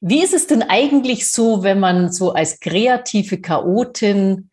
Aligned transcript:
Wie 0.00 0.22
ist 0.22 0.34
es 0.34 0.46
denn 0.46 0.62
eigentlich 0.62 1.30
so, 1.30 1.62
wenn 1.62 1.78
man 1.78 2.10
so 2.12 2.32
als 2.32 2.60
kreative 2.60 3.40
Chaotin 3.40 4.50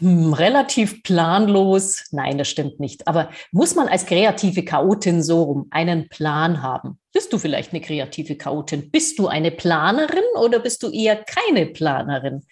hm, 0.00 0.32
relativ 0.32 1.02
planlos, 1.02 2.04
nein, 2.12 2.38
das 2.38 2.48
stimmt 2.48 2.80
nicht, 2.80 3.06
aber 3.08 3.30
muss 3.52 3.74
man 3.74 3.88
als 3.88 4.06
kreative 4.06 4.64
Chaotin 4.64 5.22
so 5.22 5.42
rum 5.42 5.66
einen 5.70 6.08
Plan 6.08 6.62
haben? 6.62 6.98
Bist 7.12 7.32
du 7.32 7.38
vielleicht 7.38 7.72
eine 7.72 7.80
kreative 7.80 8.36
Chaotin? 8.36 8.90
Bist 8.90 9.18
du 9.18 9.26
eine 9.26 9.50
Planerin 9.50 10.22
oder 10.40 10.60
bist 10.60 10.82
du 10.82 10.90
eher 10.90 11.16
keine 11.16 11.66
Planerin? 11.66 12.42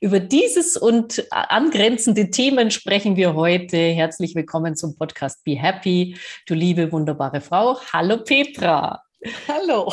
Über 0.00 0.20
dieses 0.20 0.76
und 0.76 1.24
angrenzende 1.30 2.30
Themen 2.30 2.70
sprechen 2.70 3.16
wir 3.16 3.34
heute. 3.34 3.76
Herzlich 3.76 4.34
willkommen 4.34 4.76
zum 4.76 4.96
Podcast 4.96 5.42
Be 5.44 5.56
Happy, 5.56 6.16
du 6.46 6.54
liebe, 6.54 6.92
wunderbare 6.92 7.40
Frau. 7.40 7.78
Hallo 7.92 8.18
Petra. 8.18 9.02
Hallo. 9.48 9.92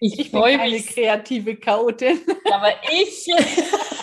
Ich, 0.00 0.18
ich 0.18 0.30
freue 0.30 0.58
mich. 0.58 0.60
Eine 0.60 0.80
kreative 0.82 1.56
Chaotin. 1.56 2.20
Aber 2.52 2.72
ich. 2.90 3.26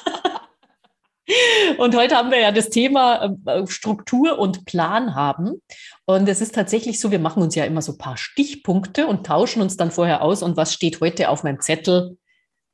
Und 1.77 1.95
heute 1.95 2.15
haben 2.15 2.31
wir 2.31 2.39
ja 2.39 2.51
das 2.51 2.69
Thema 2.69 3.35
äh, 3.45 3.67
Struktur 3.67 4.39
und 4.39 4.65
Plan 4.65 5.15
haben. 5.15 5.61
Und 6.05 6.27
es 6.27 6.41
ist 6.41 6.55
tatsächlich 6.55 6.99
so, 6.99 7.11
wir 7.11 7.19
machen 7.19 7.43
uns 7.43 7.55
ja 7.55 7.65
immer 7.65 7.81
so 7.81 7.93
ein 7.93 7.97
paar 7.97 8.17
Stichpunkte 8.17 9.07
und 9.07 9.25
tauschen 9.25 9.61
uns 9.61 9.77
dann 9.77 9.91
vorher 9.91 10.21
aus. 10.21 10.41
Und 10.41 10.57
was 10.57 10.73
steht 10.73 11.01
heute 11.01 11.29
auf 11.29 11.43
meinem 11.43 11.61
Zettel? 11.61 12.17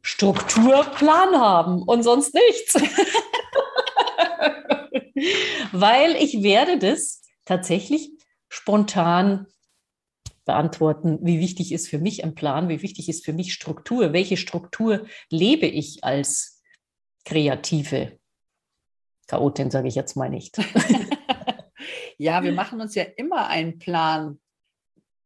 Struktur, 0.01 0.83
Plan 0.95 1.35
haben 1.35 1.81
und 1.81 2.03
sonst 2.03 2.33
nichts. 2.33 2.75
Weil 5.71 6.15
ich 6.15 6.43
werde 6.43 6.77
das 6.77 7.23
tatsächlich 7.45 8.11
spontan 8.47 9.47
beantworten, 10.45 11.19
wie 11.23 11.39
wichtig 11.39 11.71
ist 11.71 11.89
für 11.89 11.97
mich 11.97 12.23
ein 12.23 12.35
Plan, 12.35 12.69
wie 12.69 12.83
wichtig 12.83 13.09
ist 13.09 13.25
für 13.25 13.33
mich 13.33 13.53
Struktur, 13.53 14.13
welche 14.13 14.37
Struktur 14.37 15.07
lebe 15.29 15.65
ich 15.65 16.03
als 16.03 16.61
Kreative. 17.25 18.19
Chaotin 19.27 19.71
sage 19.71 19.87
ich 19.87 19.95
jetzt 19.95 20.15
mal 20.15 20.29
nicht. 20.29 20.57
ja, 22.17 22.43
wir 22.43 22.51
machen 22.51 22.81
uns 22.81 22.95
ja 22.95 23.03
immer 23.03 23.47
einen 23.47 23.79
Plan 23.79 24.39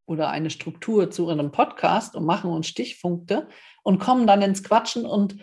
oder 0.06 0.30
eine 0.30 0.50
Struktur 0.50 1.12
zu 1.12 1.30
einem 1.30 1.52
Podcast 1.52 2.16
und 2.16 2.26
machen 2.26 2.50
uns 2.50 2.68
Stichpunkte 2.68 3.48
und 3.84 4.00
kommen 4.00 4.26
dann 4.26 4.42
ins 4.42 4.64
Quatschen 4.64 5.06
und 5.06 5.38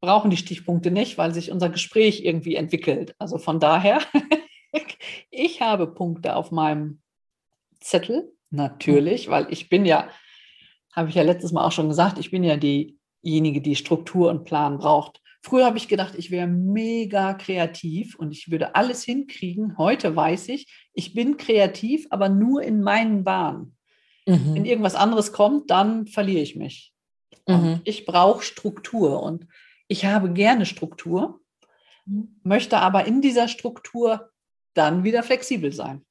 brauchen 0.00 0.30
die 0.30 0.36
Stichpunkte 0.36 0.90
nicht, 0.90 1.16
weil 1.18 1.32
sich 1.32 1.50
unser 1.50 1.70
Gespräch 1.70 2.24
irgendwie 2.24 2.56
entwickelt. 2.56 3.14
Also 3.18 3.38
von 3.38 3.58
daher, 3.58 4.00
ich 5.30 5.62
habe 5.62 5.86
Punkte 5.86 6.36
auf 6.36 6.50
meinem 6.50 7.00
Zettel, 7.80 8.32
natürlich, 8.50 9.28
weil 9.28 9.46
ich 9.50 9.68
bin 9.68 9.84
ja, 9.84 10.08
habe 10.92 11.08
ich 11.08 11.14
ja 11.14 11.22
letztes 11.22 11.52
Mal 11.52 11.64
auch 11.64 11.72
schon 11.72 11.88
gesagt, 11.88 12.18
ich 12.18 12.30
bin 12.30 12.44
ja 12.44 12.56
diejenige, 12.56 13.60
die 13.60 13.76
Struktur 13.76 14.30
und 14.30 14.44
Plan 14.44 14.78
braucht. 14.78 15.22
Früher 15.46 15.66
habe 15.66 15.78
ich 15.78 15.86
gedacht, 15.86 16.14
ich 16.16 16.32
wäre 16.32 16.48
mega 16.48 17.32
kreativ 17.34 18.16
und 18.16 18.32
ich 18.32 18.50
würde 18.50 18.74
alles 18.74 19.04
hinkriegen. 19.04 19.78
Heute 19.78 20.16
weiß 20.16 20.48
ich, 20.48 20.66
ich 20.92 21.14
bin 21.14 21.36
kreativ, 21.36 22.08
aber 22.10 22.28
nur 22.28 22.64
in 22.64 22.82
meinen 22.82 23.22
Bahnen. 23.22 23.76
Mhm. 24.26 24.54
Wenn 24.56 24.64
irgendwas 24.64 24.96
anderes 24.96 25.32
kommt, 25.32 25.70
dann 25.70 26.08
verliere 26.08 26.42
ich 26.42 26.56
mich. 26.56 26.92
Mhm. 27.46 27.80
ich 27.84 28.06
brauche 28.06 28.42
Struktur 28.42 29.22
und 29.22 29.46
ich 29.86 30.04
habe 30.04 30.32
gerne 30.32 30.66
Struktur, 30.66 31.38
mhm. 32.06 32.40
möchte 32.42 32.78
aber 32.78 33.04
in 33.04 33.20
dieser 33.20 33.46
Struktur 33.46 34.30
dann 34.74 35.04
wieder 35.04 35.22
flexibel 35.22 35.72
sein. 35.72 36.04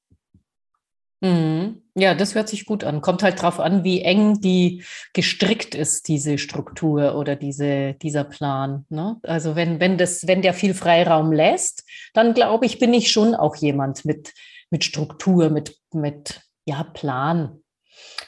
Mhm. 1.22 1.82
Ja, 1.98 2.14
das 2.14 2.36
hört 2.36 2.50
sich 2.50 2.66
gut 2.66 2.84
an. 2.84 3.02
Kommt 3.02 3.24
halt 3.24 3.42
drauf 3.42 3.60
an, 3.60 3.86
wie 3.86 4.02
eng 4.02 4.42
die 4.42 4.84
gestrickt 5.14 5.76
ist, 5.76 6.10
diese 6.10 6.38
Struktur 6.38 7.16
oder 7.16 7.38
diese, 7.38 7.94
dieser 7.94 8.26
Plan. 8.26 8.86
Ne? 8.90 9.18
Also 9.24 9.56
wenn, 9.56 9.80
wenn, 9.80 9.98
das, 9.98 10.28
wenn 10.28 10.42
der 10.42 10.54
viel 10.54 10.74
Freiraum 10.74 11.32
lässt, 11.32 11.86
dann 12.14 12.34
glaube 12.34 12.66
ich, 12.66 12.80
bin 12.80 12.94
ich 12.94 13.12
schon 13.12 13.34
auch 13.34 13.56
jemand 13.56 14.04
mit, 14.04 14.34
mit 14.70 14.84
Struktur, 14.84 15.50
mit, 15.50 15.78
mit 15.94 16.42
ja, 16.66 16.84
Plan. 16.84 17.62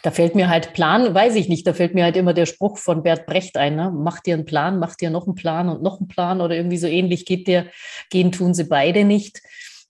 Da 0.01 0.11
fällt 0.11 0.35
mir 0.35 0.47
halt 0.47 0.71
Plan, 0.73 1.13
weiß 1.13 1.35
ich 1.35 1.49
nicht, 1.49 1.67
da 1.67 1.73
fällt 1.73 1.93
mir 1.93 2.05
halt 2.05 2.15
immer 2.15 2.33
der 2.33 2.45
Spruch 2.45 2.77
von 2.77 3.03
Bert 3.03 3.25
Brecht 3.25 3.57
ein, 3.57 3.75
ne? 3.75 3.91
mach 3.93 4.21
dir 4.21 4.35
einen 4.35 4.45
Plan, 4.45 4.79
mach 4.79 4.95
dir 4.95 5.09
noch 5.09 5.25
einen 5.25 5.35
Plan 5.35 5.67
und 5.67 5.81
noch 5.81 5.99
einen 5.99 6.07
Plan 6.07 6.39
oder 6.39 6.55
irgendwie 6.55 6.77
so 6.77 6.87
ähnlich 6.87 7.25
geht 7.25 7.47
dir, 7.47 7.69
gehen 8.09 8.31
tun 8.31 8.53
sie 8.53 8.63
beide 8.63 9.03
nicht. 9.03 9.41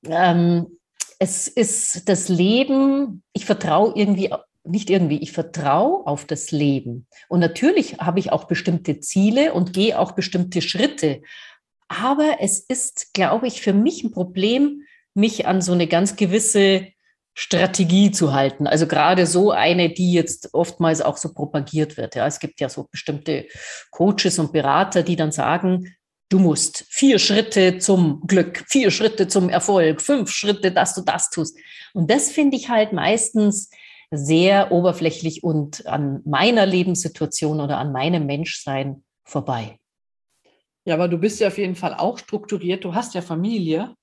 Ähm, 0.10 0.77
es 1.20 1.48
ist 1.48 2.08
das 2.10 2.30
Leben, 2.30 3.24
ich 3.34 3.46
vertraue 3.46 3.94
irgendwie, 3.96 4.32
nicht 4.64 4.90
irgendwie, 4.90 5.18
ich 5.18 5.32
vertraue 5.32 6.06
auf 6.06 6.26
das 6.26 6.52
Leben. 6.52 7.08
Und 7.30 7.40
natürlich 7.40 7.98
habe 8.00 8.20
ich 8.20 8.32
auch 8.32 8.46
bestimmte 8.46 9.00
Ziele 9.00 9.54
und 9.54 9.74
gehe 9.74 9.98
auch 9.98 10.12
bestimmte 10.12 10.62
Schritte. 10.62 11.22
Aber 11.88 12.38
es 12.40 12.60
ist, 12.60 13.14
glaube 13.14 13.48
ich, 13.48 13.62
für 13.62 13.74
mich 13.74 14.04
ein 14.04 14.12
Problem, 14.12 14.84
mich 15.14 15.48
an 15.48 15.62
so 15.62 15.72
eine 15.72 15.88
ganz 15.88 16.16
gewisse 16.16 16.88
Strategie 17.34 18.12
zu 18.12 18.34
halten. 18.34 18.68
Also 18.68 18.88
gerade 18.88 19.26
so 19.26 19.52
eine, 19.52 19.90
die 19.90 20.12
jetzt 20.12 20.54
oftmals 20.54 21.02
auch 21.02 21.18
so 21.18 21.34
propagiert 21.34 21.96
wird. 21.96 22.16
Ja, 22.16 22.26
es 22.28 22.40
gibt 22.40 22.60
ja 22.60 22.68
so 22.68 22.88
bestimmte 22.92 23.46
Coaches 23.92 24.40
und 24.40 24.52
Berater, 24.52 25.04
die 25.04 25.16
dann 25.16 25.32
sagen, 25.32 25.96
Du 26.30 26.40
musst 26.40 26.86
vier 26.90 27.20
Schritte 27.20 27.78
zum 27.78 28.22
Glück, 28.28 28.64
vier 28.68 28.92
Schritte 28.92 29.28
zum 29.28 29.50
Erfolg, 29.50 30.02
fünf 30.02 30.30
Schritte, 30.30 30.72
dass 30.72 30.94
du 30.94 31.02
das 31.02 31.30
tust. 31.30 31.58
Und 31.94 32.12
das 32.12 32.30
finde 32.32 32.58
ich 32.58 32.70
halt 32.70 32.92
meistens 32.92 33.70
sehr 34.12 34.72
oberflächlich 34.72 35.44
und 35.44 35.86
an 35.88 36.22
meiner 36.26 36.66
Lebenssituation 36.66 37.62
oder 37.62 37.78
an 37.78 37.92
meinem 37.92 38.26
Menschsein 38.26 39.04
vorbei. 39.24 39.80
Ja, 40.86 40.96
aber 40.96 41.08
du 41.08 41.18
bist 41.18 41.40
ja 41.40 41.48
auf 41.48 41.58
jeden 41.58 41.76
Fall 41.76 41.94
auch 41.94 42.18
strukturiert. 42.18 42.84
Du 42.84 42.94
hast 42.94 43.14
ja 43.14 43.22
Familie. 43.22 43.94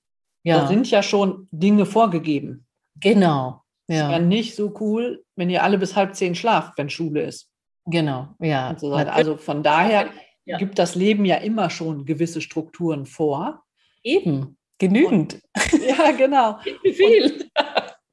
Ja. 0.43 0.61
Da 0.61 0.69
sind 0.69 0.91
ja 0.91 1.03
schon 1.03 1.49
Dinge 1.51 1.87
vorgegeben. 1.87 2.67
Genau. 2.97 3.62
Ja. 3.89 4.06
Ist 4.06 4.12
ja 4.12 4.19
nicht 4.19 4.55
so 4.55 4.75
cool, 4.81 5.25
wenn 5.37 5.51
ihr 5.51 5.62
alle 5.62 5.79
bis 5.79 5.97
halb 5.97 6.15
zehn 6.15 6.35
schlaft, 6.35 6.77
wenn 6.77 6.91
Schule 6.91 7.23
ist. 7.23 7.51
Genau, 7.87 8.29
ja. 8.39 8.75
So 8.79 8.95
also 8.95 9.37
von 9.37 9.62
daher 9.62 10.09
ja. 10.44 10.59
gibt 10.59 10.78
das 10.78 10.94
Leben 10.94 11.25
ja 11.25 11.37
immer 11.37 11.71
schon 11.71 12.05
gewisse 12.05 12.41
Strukturen 12.41 13.06
vor. 13.06 13.62
Eben, 14.03 14.56
genügend. 14.78 15.41
Und, 15.55 15.82
ja, 15.88 16.12
genau. 16.12 16.59
Wie 16.82 16.93
viel? 16.93 17.49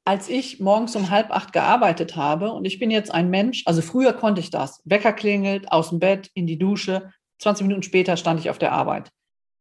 als 0.04 0.28
ich 0.28 0.60
morgens 0.60 0.96
um 0.96 1.10
halb 1.10 1.30
acht 1.30 1.52
gearbeitet 1.52 2.16
habe 2.16 2.52
und 2.52 2.64
ich 2.64 2.78
bin 2.78 2.90
jetzt 2.90 3.12
ein 3.12 3.30
Mensch, 3.30 3.62
also 3.66 3.82
früher 3.82 4.12
konnte 4.12 4.40
ich 4.40 4.50
das. 4.50 4.82
Wecker 4.84 5.12
klingelt, 5.12 5.70
aus 5.70 5.90
dem 5.90 6.00
Bett, 6.00 6.30
in 6.34 6.46
die 6.46 6.58
Dusche, 6.58 7.12
20 7.38 7.66
Minuten 7.66 7.82
später 7.82 8.16
stand 8.16 8.40
ich 8.40 8.50
auf 8.50 8.58
der 8.58 8.72
Arbeit. 8.72 9.10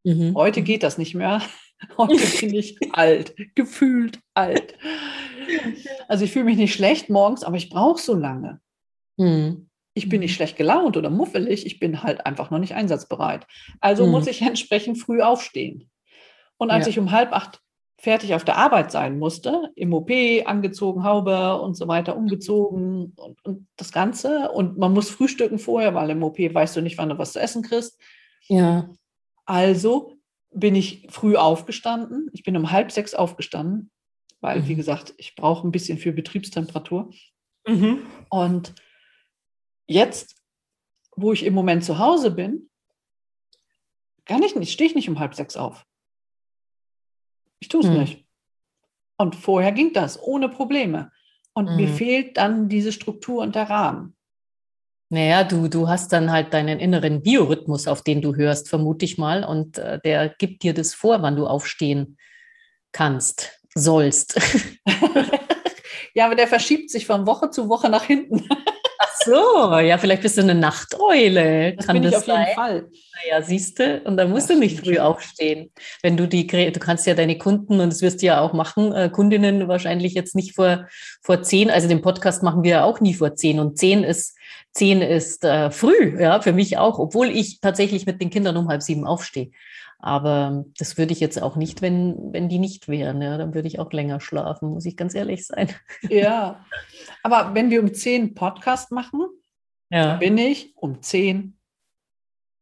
Mhm. 0.03 0.36
Heute 0.36 0.62
geht 0.62 0.84
das 0.84 0.98
nicht 0.98 1.16
mehr. 1.16 1.42
Heute 1.98 2.26
bin 2.40 2.53
ich 2.53 2.78
alt, 2.94 3.36
gefühlt 3.56 4.20
alt. 4.34 4.76
Also 6.08 6.26
ich 6.26 6.32
fühle 6.32 6.46
mich 6.46 6.58
nicht 6.58 6.74
schlecht 6.74 7.09
morgens, 7.09 7.44
aber 7.44 7.58
ich 7.58 7.70
brauche 7.70 8.00
so 8.00 8.16
lange. 8.16 8.59
Mhm. 9.18 9.68
Ich 9.94 10.07
bin 10.09 10.22
nicht 10.22 10.31
mhm. 10.31 10.35
schlecht 10.35 10.57
gelaunt 10.57 10.97
oder 10.97 11.09
muffelig, 11.09 11.66
ich 11.66 11.79
bin 11.79 12.03
halt 12.03 12.25
einfach 12.25 12.50
noch 12.50 12.59
nicht 12.59 12.75
einsatzbereit. 12.75 13.46
Also 13.79 14.06
mhm. 14.06 14.12
muss 14.12 14.28
ich 14.28 14.41
entsprechend 14.41 14.97
früh 14.97 15.22
aufstehen. 15.22 15.90
Und 16.57 16.69
als 16.69 16.85
ja. 16.85 16.91
ich 16.91 17.00
um 17.00 17.12
halb 17.12 17.34
acht 17.34 17.62
fertig 18.02 18.34
auf 18.34 18.44
der 18.44 18.57
Arbeit 18.57 18.91
sein 18.91 19.19
musste, 19.19 19.72
im 19.75 19.94
OP 19.94 20.09
angezogen, 20.46 21.03
Haube 21.03 21.62
und 21.62 21.75
so 21.75 21.88
weiter, 21.88 22.18
umgezogen 22.18 23.13
und, 23.16 23.46
und, 23.46 23.68
das 23.78 23.91
Ganze. 23.91 24.50
Und 24.52 24.78
man 24.78 24.91
muss 24.91 25.12
frühstücken 25.12 25.59
vorher, 25.59 25.94
weil 25.94 26.09
im 26.09 26.23
OP 26.23 26.40
weißt 26.40 26.75
du 26.75 26.81
nicht, 26.81 26.97
wann 26.97 27.09
du 27.09 27.19
was 27.19 27.34
zu 27.34 27.40
essen 27.40 27.62
kriegst. 27.62 28.02
Ja. 28.47 28.90
Also 29.46 30.13
bin 30.52 30.75
ich 30.75 31.08
früh 31.12 31.35
aufgestanden. 31.35 32.29
Ich 32.34 32.41
bin 32.44 32.58
um 32.58 32.72
halb 32.72 32.91
sechs 32.91 33.13
aufgestanden, 33.13 33.91
weil, 34.40 34.62
mhm. 34.62 34.68
wie 34.68 34.75
gesagt, 34.75 35.13
ich 35.18 35.35
brauche 35.35 35.68
ein 35.68 35.72
bisschen 35.72 35.99
für 35.99 36.11
Betriebstemperatur. 36.11 37.11
Mhm. 37.67 37.99
Und 38.29 38.73
Jetzt, 39.91 40.35
wo 41.17 41.34
ich 41.34 41.46
im 41.46 41.53
Moment 41.53 41.84
zu 41.84 41.99
Hause 41.99 42.32
bin, 42.32 42.70
kann 44.26 44.41
ich 44.41 44.55
nicht, 44.55 44.72
stehe 44.72 44.90
ich 44.90 44.96
nicht 44.96 45.09
um 45.09 45.20
halb 45.20 45.35
sechs 45.35 45.58
auf. 45.58 45.85
Ich 47.59 47.67
tue 47.67 47.82
es 47.82 47.88
hm. 47.88 47.99
nicht. 47.99 48.26
Und 49.17 49.35
vorher 49.35 49.73
ging 49.73 49.91
das 49.91 50.22
ohne 50.22 50.47
Probleme. 50.47 51.11
Und 51.53 51.67
hm. 51.67 51.76
mir 51.76 51.90
fehlt 51.90 52.38
dann 52.38 52.70
diese 52.70 52.93
Struktur 52.93 53.43
und 53.43 53.55
der 53.55 53.70
Rahmen. 53.70 54.16
Naja, 55.09 55.43
du, 55.43 55.67
du 55.67 55.90
hast 55.90 56.14
dann 56.14 56.32
halt 56.32 56.53
deinen 56.53 56.79
inneren 56.79 57.22
Biorhythmus, 57.22 57.87
auf 57.87 58.02
den 58.02 58.22
du 58.22 58.35
hörst, 58.35 58.70
vermute 58.70 59.03
ich 59.03 59.17
mal. 59.17 59.44
Und 59.44 59.78
äh, 59.78 59.99
der 59.99 60.29
gibt 60.29 60.64
dir 60.64 60.73
das 60.73 60.94
vor, 60.94 61.22
wann 61.22 61.35
du 61.35 61.47
aufstehen 61.47 62.17
kannst, 62.94 63.59
sollst. 63.76 64.40
ja, 66.14 66.26
aber 66.28 66.35
der 66.35 66.47
verschiebt 66.47 66.90
sich 66.90 67.05
von 67.05 67.28
Woche 67.28 67.49
zu 67.49 67.67
Woche 67.67 67.90
nach 67.90 68.05
hinten 68.05 68.47
so, 69.26 69.78
ja, 69.79 69.97
vielleicht 69.97 70.22
bist 70.22 70.38
du 70.38 70.41
eine 70.41 70.56
Nachteule. 70.56 71.76
Das 71.76 71.88
Kann 71.88 72.02
das 72.02 72.14
auf 72.16 72.28
jeden 72.28 72.38
sein? 72.38 72.56
Fall. 72.56 72.90
Ja, 73.29 73.41
siehst 73.41 73.78
du, 73.79 74.02
und 74.06 74.18
dann 74.18 74.29
musst 74.32 74.50
Das 74.50 74.56
du 74.56 74.59
nicht 74.59 74.79
früh 74.79 74.96
schon. 74.96 75.03
aufstehen. 75.03 75.72
Wenn 76.02 76.18
du 76.18 76.28
die, 76.28 76.47
du 76.47 76.79
kannst 76.79 77.06
ja 77.06 77.14
deine 77.14 77.38
Kunden, 77.38 77.79
und 77.79 77.90
das 77.91 78.02
wirst 78.02 78.22
du 78.22 78.26
ja 78.26 78.41
auch 78.41 78.53
machen, 78.53 78.94
äh, 78.94 79.09
Kundinnen 79.09 79.68
wahrscheinlich 79.68 80.14
jetzt 80.14 80.35
nicht 80.35 80.56
vor, 80.56 80.88
vor 81.22 81.44
zehn, 81.44 81.70
also 81.70 81.88
den 81.88 82.02
Podcast 82.02 82.41
machen 82.41 82.64
wir 82.64 82.72
ja 82.72 82.84
auch 82.84 83.00
nie 83.00 83.14
vor 83.14 83.35
zehn. 83.35 83.59
Und 83.59 83.78
zehn 83.78 84.03
ist, 84.03 84.35
zehn 84.73 85.02
ist 85.02 85.44
äh, 85.44 85.70
früh, 85.70 86.20
ja, 86.20 86.41
für 86.41 86.53
mich 86.53 86.78
auch, 86.78 86.97
obwohl 86.97 87.29
ich 87.29 87.59
tatsächlich 87.62 88.06
mit 88.06 88.22
den 88.22 88.29
Kindern 88.32 88.58
um 88.58 88.70
halb 88.70 88.82
sieben 88.82 89.06
aufstehe. 89.06 89.52
Aber 90.03 90.66
das 90.78 90.98
würde 90.98 91.14
ich 91.14 91.20
jetzt 91.20 91.42
auch 91.42 91.56
nicht, 91.56 91.82
wenn, 91.82 92.34
wenn 92.34 92.50
die 92.50 92.59
nicht 92.59 92.88
wären. 92.88 93.22
Ja, 93.22 93.38
dann 93.38 93.53
würde 93.53 93.68
ich 93.68 93.80
auch 93.80 93.92
länger 93.92 94.20
schlafen, 94.20 94.70
muss 94.70 94.86
ich 94.86 94.98
ganz 94.98 95.14
ehrlich 95.16 95.46
sein. 95.46 95.70
Ja. 96.09 96.66
Aber 97.24 97.53
wenn 97.53 97.70
wir 97.70 97.82
um 97.82 97.94
10 97.94 98.34
Podcast 98.34 98.92
machen, 98.92 99.22
Ja. 99.90 100.16
bin 100.16 100.38
ich 100.38 100.74
um 100.76 101.02
10 101.02 101.58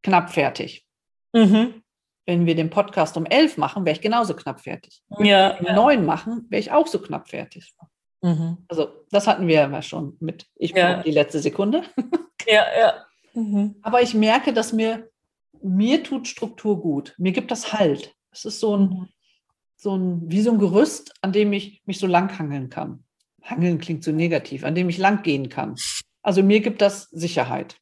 knapp 0.03 0.31
fertig. 0.31 0.85
Mhm. 1.33 1.81
Wenn 2.25 2.45
wir 2.45 2.55
den 2.55 2.69
Podcast 2.69 3.17
um 3.17 3.25
11 3.25 3.57
machen, 3.57 3.85
wäre 3.85 3.95
ich 3.95 4.01
genauso 4.01 4.35
knapp 4.35 4.61
fertig. 4.61 5.01
Ja. 5.19 5.57
Um 5.57 5.65
9 5.75 6.05
machen, 6.05 6.45
wäre 6.49 6.59
ich 6.59 6.71
auch 6.71 6.87
so 6.87 6.99
knapp 6.99 7.29
fertig. 7.29 7.73
Mhm. 8.21 8.57
Also 8.67 8.89
das 9.11 9.27
hatten 9.27 9.47
wir 9.47 9.55
ja 9.55 9.81
schon 9.81 10.17
mit 10.19 10.45
ich 10.55 10.71
Ja. 10.71 11.01
die 11.03 11.11
letzte 11.11 11.39
Sekunde. 11.39 11.83
Ja, 12.47 12.63
ja. 12.79 12.93
Mhm. 13.33 13.75
Aber 13.81 14.01
ich 14.01 14.13
merke, 14.15 14.53
dass 14.53 14.71
mir, 14.73 15.08
mir 15.63 16.03
tut 16.03 16.27
Struktur 16.27 16.81
gut. 16.81 17.15
Mir 17.17 17.31
gibt 17.31 17.51
das 17.51 17.73
Halt. 17.73 18.13
Es 18.31 18.45
ist 18.45 18.59
so 18.59 18.75
ein, 18.75 19.09
so 19.75 19.97
ein, 19.97 20.21
wie 20.25 20.41
so 20.41 20.51
ein 20.51 20.59
Gerüst, 20.59 21.13
an 21.21 21.31
dem 21.31 21.53
ich 21.53 21.81
mich 21.85 21.99
so 21.99 22.07
langhangeln 22.07 22.69
kann. 22.69 23.03
Hangeln 23.43 23.79
klingt 23.79 24.03
so 24.03 24.11
negativ, 24.11 24.63
an 24.63 24.75
dem 24.75 24.89
ich 24.89 24.97
lang 24.97 25.23
gehen 25.23 25.49
kann. 25.49 25.75
Also 26.21 26.43
mir 26.43 26.59
gibt 26.59 26.81
das 26.81 27.09
Sicherheit. 27.11 27.77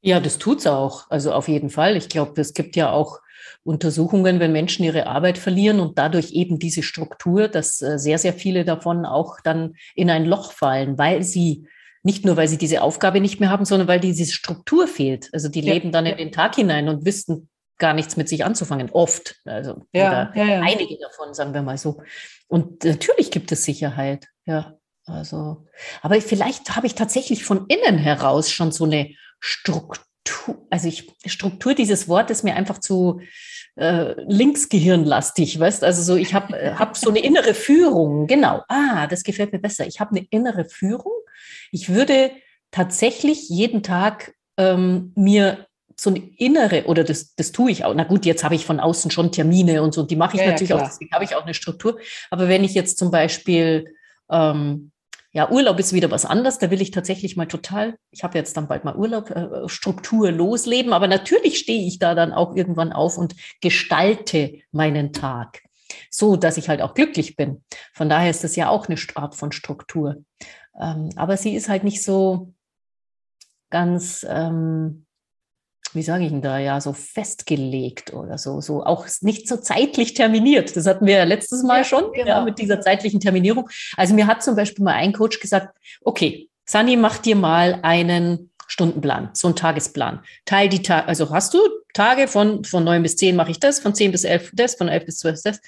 Ja, 0.00 0.20
das 0.20 0.38
tut's 0.38 0.66
auch. 0.66 1.10
Also 1.10 1.32
auf 1.32 1.48
jeden 1.48 1.70
Fall. 1.70 1.96
Ich 1.96 2.08
glaube, 2.08 2.40
es 2.40 2.52
gibt 2.52 2.76
ja 2.76 2.90
auch 2.90 3.20
Untersuchungen, 3.62 4.38
wenn 4.38 4.52
Menschen 4.52 4.84
ihre 4.84 5.06
Arbeit 5.06 5.38
verlieren 5.38 5.80
und 5.80 5.98
dadurch 5.98 6.32
eben 6.32 6.58
diese 6.58 6.82
Struktur, 6.82 7.48
dass 7.48 7.80
äh, 7.80 7.98
sehr, 7.98 8.18
sehr 8.18 8.34
viele 8.34 8.64
davon 8.64 9.06
auch 9.06 9.40
dann 9.42 9.76
in 9.94 10.10
ein 10.10 10.26
Loch 10.26 10.52
fallen, 10.52 10.98
weil 10.98 11.22
sie 11.22 11.66
nicht 12.04 12.24
nur, 12.24 12.36
weil 12.36 12.48
sie 12.48 12.58
diese 12.58 12.82
Aufgabe 12.82 13.20
nicht 13.20 13.40
mehr 13.40 13.50
haben, 13.50 13.64
sondern 13.64 13.88
weil 13.88 13.98
diese 13.98 14.30
Struktur 14.30 14.86
fehlt. 14.86 15.30
Also 15.32 15.48
die 15.48 15.62
Ja, 15.62 15.72
leben 15.72 15.90
dann 15.90 16.06
in 16.06 16.18
den 16.18 16.32
Tag 16.32 16.54
hinein 16.54 16.88
und 16.88 17.04
wissen 17.04 17.48
gar 17.78 17.94
nichts 17.94 18.16
mit 18.16 18.28
sich 18.28 18.44
anzufangen. 18.44 18.90
Oft. 18.90 19.36
Also 19.44 19.82
Ja, 19.92 20.30
ja, 20.34 20.44
ja. 20.44 20.60
einige 20.60 20.98
davon, 20.98 21.34
sagen 21.34 21.54
wir 21.54 21.62
mal 21.62 21.78
so. 21.78 22.02
Und 22.46 22.84
natürlich 22.84 23.30
gibt 23.30 23.50
es 23.52 23.64
Sicherheit. 23.64 24.28
Ja, 24.44 24.76
also, 25.06 25.66
aber 26.02 26.20
vielleicht 26.20 26.76
habe 26.76 26.86
ich 26.86 26.94
tatsächlich 26.94 27.44
von 27.44 27.66
innen 27.68 27.98
heraus 27.98 28.50
schon 28.50 28.70
so 28.70 28.84
eine 28.84 29.10
Struktur, 29.40 30.66
also 30.70 30.88
ich, 30.88 31.10
Struktur, 31.26 31.74
dieses 31.74 32.08
Wort 32.08 32.30
ist 32.30 32.44
mir 32.44 32.54
einfach 32.54 32.78
zu 32.78 33.20
äh, 33.76 34.14
linksgehirnlastig, 34.26 35.58
weißt 35.58 35.84
also 35.84 36.02
so, 36.02 36.16
ich 36.16 36.32
habe 36.32 36.58
äh, 36.58 36.74
hab 36.74 36.96
so 36.96 37.10
eine 37.10 37.18
innere 37.18 37.54
Führung, 37.54 38.26
genau, 38.26 38.62
ah, 38.68 39.06
das 39.06 39.24
gefällt 39.24 39.52
mir 39.52 39.58
besser. 39.58 39.86
Ich 39.86 40.00
habe 40.00 40.16
eine 40.16 40.26
innere 40.30 40.64
Führung. 40.64 41.12
Ich 41.70 41.88
würde 41.88 42.30
tatsächlich 42.70 43.48
jeden 43.48 43.82
Tag 43.82 44.34
ähm, 44.56 45.12
mir 45.16 45.66
so 45.96 46.10
eine 46.10 46.18
innere, 46.38 46.84
oder 46.86 47.04
das, 47.04 47.34
das 47.36 47.52
tue 47.52 47.70
ich 47.70 47.84
auch. 47.84 47.94
Na 47.94 48.04
gut, 48.04 48.26
jetzt 48.26 48.44
habe 48.44 48.54
ich 48.54 48.66
von 48.66 48.80
außen 48.80 49.10
schon 49.10 49.32
Termine 49.32 49.82
und 49.82 49.94
so, 49.94 50.02
die 50.02 50.16
mache 50.16 50.36
ich 50.36 50.40
Ja, 50.40 50.46
ja, 50.46 50.52
natürlich 50.52 50.72
auch, 50.72 50.78
klar. 50.78 50.90
deswegen 50.90 51.12
habe 51.12 51.24
ich 51.24 51.36
auch 51.36 51.44
eine 51.44 51.54
Struktur. 51.54 51.98
Aber 52.30 52.48
wenn 52.48 52.64
ich 52.64 52.74
jetzt 52.74 52.98
zum 52.98 53.10
Beispiel, 53.10 53.94
ähm, 54.30 54.90
ja, 55.32 55.50
Urlaub 55.50 55.78
ist 55.80 55.92
wieder 55.92 56.10
was 56.10 56.24
anderes, 56.24 56.58
da 56.58 56.70
will 56.70 56.80
ich 56.80 56.90
tatsächlich 56.92 57.36
mal 57.36 57.46
total, 57.46 57.96
ich 58.10 58.22
habe 58.22 58.38
jetzt 58.38 58.56
dann 58.56 58.68
bald 58.68 58.84
mal 58.84 58.96
Urlaub, 58.96 59.30
äh, 59.30 59.68
Struktur 59.68 60.30
losleben, 60.30 60.92
aber 60.92 61.08
natürlich 61.08 61.58
stehe 61.58 61.86
ich 61.86 61.98
da 61.98 62.14
dann 62.14 62.32
auch 62.32 62.54
irgendwann 62.54 62.92
auf 62.92 63.18
und 63.18 63.34
gestalte 63.60 64.58
meinen 64.70 65.12
Tag, 65.12 65.62
so 66.10 66.36
dass 66.36 66.56
ich 66.56 66.68
halt 66.68 66.82
auch 66.82 66.94
glücklich 66.94 67.36
bin. 67.36 67.62
Von 67.92 68.08
daher 68.08 68.30
ist 68.30 68.44
das 68.44 68.56
ja 68.56 68.68
auch 68.68 68.88
eine 68.88 68.98
Art 69.16 69.34
von 69.34 69.52
Struktur. 69.52 70.16
Ähm, 70.80 71.10
aber 71.16 71.36
sie 71.36 71.54
ist 71.54 71.68
halt 71.68 71.84
nicht 71.84 72.02
so 72.02 72.52
ganz, 73.70 74.26
ähm, 74.28 75.06
wie 75.92 76.02
sage 76.02 76.24
ich 76.24 76.30
denn 76.30 76.42
da, 76.42 76.58
ja, 76.58 76.80
so 76.80 76.92
festgelegt 76.92 78.12
oder 78.12 78.38
so, 78.38 78.60
so 78.60 78.84
auch 78.84 79.06
nicht 79.20 79.48
so 79.48 79.56
zeitlich 79.56 80.14
terminiert. 80.14 80.76
Das 80.76 80.86
hatten 80.86 81.06
wir 81.06 81.18
ja 81.18 81.24
letztes 81.24 81.62
Mal 81.62 81.78
Ja, 81.78 81.84
schon, 81.84 82.12
genau. 82.12 82.26
ja, 82.26 82.44
mit 82.44 82.58
dieser 82.58 82.80
zeitlichen 82.80 83.20
Terminierung. 83.20 83.68
Also 83.96 84.14
mir 84.14 84.26
hat 84.26 84.42
zum 84.42 84.56
Beispiel 84.56 84.84
mal 84.84 84.94
ein 84.94 85.12
Coach 85.12 85.40
gesagt, 85.40 85.76
okay, 86.02 86.48
Sani, 86.64 86.96
mach 86.96 87.18
dir 87.18 87.36
mal 87.36 87.78
einen 87.82 88.50
Stundenplan, 88.66 89.30
so 89.34 89.48
einen 89.48 89.56
Tagesplan. 89.56 90.20
Teil 90.46 90.68
die 90.68 90.82
Tage, 90.82 91.06
also 91.06 91.30
hast 91.30 91.54
du 91.54 91.58
Tage 91.92 92.28
von, 92.28 92.64
von 92.64 92.82
neun 92.82 93.02
bis 93.02 93.16
zehn 93.16 93.36
mache 93.36 93.50
ich 93.50 93.60
das, 93.60 93.78
von 93.78 93.94
zehn 93.94 94.10
bis 94.10 94.24
elf 94.24 94.50
das, 94.54 94.74
von 94.74 94.88
elf 94.88 95.04
bis 95.06 95.18
zwölf 95.18 95.40
das. 95.42 95.60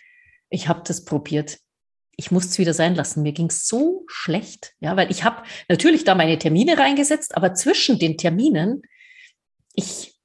Ich 0.49 0.69
habe 0.69 0.82
das 0.85 1.05
probiert. 1.05 1.59
Ich 2.17 2.31
musste 2.31 2.51
es 2.51 2.59
wieder 2.59 2.73
sein 2.75 2.95
lassen. 2.95 3.23
Mir 3.23 3.33
ging 3.33 3.49
es 3.49 3.67
so 3.69 4.05
schlecht, 4.07 4.75
ja, 4.81 4.97
weil 4.97 5.11
ich 5.11 5.23
habe 5.23 5.43
natürlich 5.69 6.05
da 6.05 6.15
meine 6.15 6.39
Termine 6.39 6.79
reingesetzt, 6.79 7.37
aber 7.37 7.55
zwischen 7.55 7.99
den 7.99 8.17
Terminen, 8.17 8.83
ich, 9.75 10.19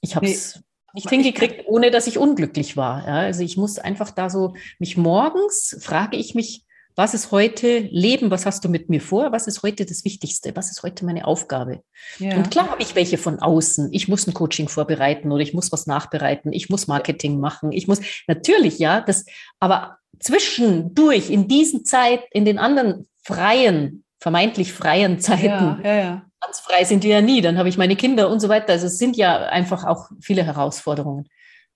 ich 0.00 0.16
habe 0.16 0.26
es 0.26 0.62
nicht 0.94 1.04
ich- 1.04 1.10
hingekriegt, 1.10 1.66
ohne 1.66 1.90
dass 1.90 2.06
ich 2.06 2.16
unglücklich 2.16 2.76
war. 2.76 3.06
Ja. 3.06 3.14
Also 3.16 3.42
ich 3.42 3.56
muss 3.58 3.78
einfach 3.78 4.10
da 4.10 4.30
so, 4.30 4.54
mich 4.78 4.96
morgens 4.96 5.76
frage 5.80 6.16
ich 6.16 6.34
mich, 6.34 6.64
was 6.98 7.14
ist 7.14 7.30
heute 7.30 7.78
Leben, 7.92 8.32
was 8.32 8.44
hast 8.44 8.64
du 8.64 8.68
mit 8.68 8.90
mir 8.90 9.00
vor, 9.00 9.30
was 9.30 9.46
ist 9.46 9.62
heute 9.62 9.86
das 9.86 10.04
Wichtigste, 10.04 10.56
was 10.56 10.72
ist 10.72 10.82
heute 10.82 11.04
meine 11.04 11.28
Aufgabe? 11.28 11.84
Ja. 12.18 12.34
Und 12.34 12.50
klar 12.50 12.68
habe 12.72 12.82
ich 12.82 12.96
welche 12.96 13.18
von 13.18 13.38
außen. 13.38 13.90
Ich 13.92 14.08
muss 14.08 14.26
ein 14.26 14.34
Coaching 14.34 14.66
vorbereiten 14.66 15.30
oder 15.30 15.40
ich 15.40 15.54
muss 15.54 15.70
was 15.70 15.86
nachbereiten. 15.86 16.52
Ich 16.52 16.70
muss 16.70 16.88
Marketing 16.88 17.38
machen. 17.38 17.70
Ich 17.70 17.86
muss 17.86 18.00
natürlich, 18.26 18.80
ja, 18.80 19.00
das, 19.00 19.26
aber 19.60 19.98
zwischendurch 20.18 21.30
in 21.30 21.46
diesen 21.46 21.84
Zeit, 21.84 22.24
in 22.32 22.44
den 22.44 22.58
anderen 22.58 23.06
freien, 23.22 24.02
vermeintlich 24.18 24.72
freien 24.72 25.20
Zeiten, 25.20 25.80
ja, 25.84 25.94
ja, 25.94 26.26
ganz 26.40 26.58
frei 26.58 26.82
sind 26.82 27.04
wir 27.04 27.10
ja 27.10 27.22
nie. 27.22 27.40
Dann 27.40 27.58
habe 27.58 27.68
ich 27.68 27.78
meine 27.78 27.94
Kinder 27.94 28.28
und 28.28 28.40
so 28.40 28.48
weiter. 28.48 28.72
Also 28.72 28.86
es 28.88 28.98
sind 28.98 29.16
ja 29.16 29.46
einfach 29.46 29.84
auch 29.84 30.10
viele 30.20 30.42
Herausforderungen. 30.42 31.28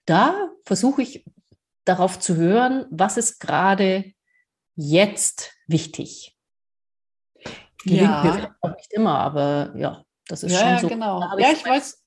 Da 0.04 0.34
versuche 0.64 1.02
ich 1.02 1.24
darauf 1.84 2.18
zu 2.18 2.34
hören, 2.34 2.86
was 2.90 3.16
ist 3.16 3.38
gerade 3.38 4.14
jetzt 4.74 5.52
wichtig. 5.66 6.36
Gelingt 7.84 8.02
Ja. 8.02 8.22
mir 8.24 8.56
auch 8.60 8.76
nicht 8.76 8.92
immer, 8.92 9.18
aber 9.18 9.72
ja, 9.76 10.04
das 10.28 10.42
ist 10.42 10.52
Ja, 10.52 10.58
schon 10.60 10.68
ja, 10.68 10.78
so. 10.78 10.88
genau. 10.88 11.20
Ja, 11.38 11.50
ich 11.52 11.64
mein- 11.64 11.74
weiß, 11.74 12.04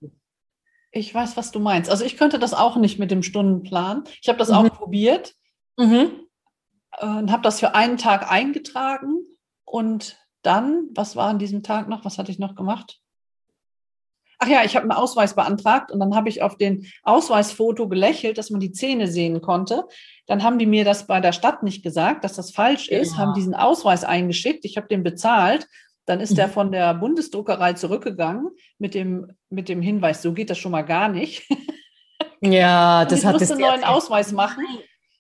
ich 0.92 1.14
weiß, 1.14 1.36
was 1.38 1.52
du 1.52 1.60
meinst. 1.60 1.90
Also 1.90 2.06
ich 2.06 2.16
könnte 2.18 2.40
das 2.40 2.54
auch 2.54 2.78
nicht 2.78 2.98
mit 3.00 3.12
dem 3.12 3.24
Stundenplan. 3.24 4.04
Ich 4.22 4.30
habe 4.30 4.38
das 4.40 4.50
Mhm. 4.50 4.56
auch 4.56 4.70
probiert 4.70 5.36
Mhm. 5.78 6.28
und 7.02 7.32
habe 7.32 7.44
das 7.44 7.60
für 7.60 7.76
einen 7.76 7.98
Tag 7.98 8.32
eingetragen 8.32 9.26
und 9.66 10.18
dann, 10.44 10.88
was 10.94 11.16
war 11.18 11.28
an 11.28 11.40
diesem 11.40 11.64
Tag 11.64 11.90
noch? 11.90 12.06
Was 12.06 12.18
hatte 12.18 12.32
ich 12.32 12.40
noch 12.40 12.56
gemacht? 12.56 13.02
Ach 14.46 14.50
ja, 14.50 14.64
ich 14.64 14.76
habe 14.76 14.84
einen 14.84 14.92
Ausweis 14.92 15.34
beantragt 15.34 15.92
und 15.92 16.00
dann 16.00 16.16
habe 16.16 16.30
ich 16.30 16.44
auf 16.44 16.56
den 16.56 16.86
Ausweisfoto 17.02 17.88
gelächelt, 17.90 18.38
dass 18.38 18.52
man 18.52 18.60
die 18.60 18.72
Zähne 18.72 19.08
sehen 19.08 19.42
konnte. 19.42 19.86
Dann 20.28 20.44
haben 20.44 20.60
die 20.60 20.68
mir 20.68 20.86
das 20.86 21.08
bei 21.08 21.20
der 21.20 21.32
Stadt 21.32 21.64
nicht 21.64 21.82
gesagt, 21.84 22.24
dass 22.24 22.34
das 22.34 22.52
falsch 22.52 22.88
ist, 22.90 23.14
Ja. 23.14 23.18
haben 23.18 23.34
diesen 23.34 23.56
Ausweis 23.56 24.04
eingeschickt. 24.04 24.64
Ich 24.66 24.78
habe 24.78 24.88
den 24.88 25.02
bezahlt. 25.02 25.68
Dann 26.06 26.20
ist 26.20 26.38
der 26.38 26.48
Mhm. 26.48 26.52
von 26.52 26.72
der 26.72 26.94
Bundesdruckerei 26.94 27.74
zurückgegangen 27.74 28.50
mit 28.78 28.94
dem, 28.94 29.32
mit 29.50 29.68
dem 29.68 29.82
Hinweis, 29.82 30.22
so 30.22 30.34
geht 30.34 30.52
das 30.52 30.60
schon 30.60 30.72
mal 30.72 30.84
gar 30.84 31.10
nicht. 31.10 31.48
Ja, 32.42 33.06
das 33.06 33.20
ich 33.20 33.26
hat 33.26 33.34
musste 33.34 33.46
es 33.46 33.52
einen 33.52 33.62
neuen 33.62 33.84
Ausweis 33.84 34.32
machen. 34.32 34.64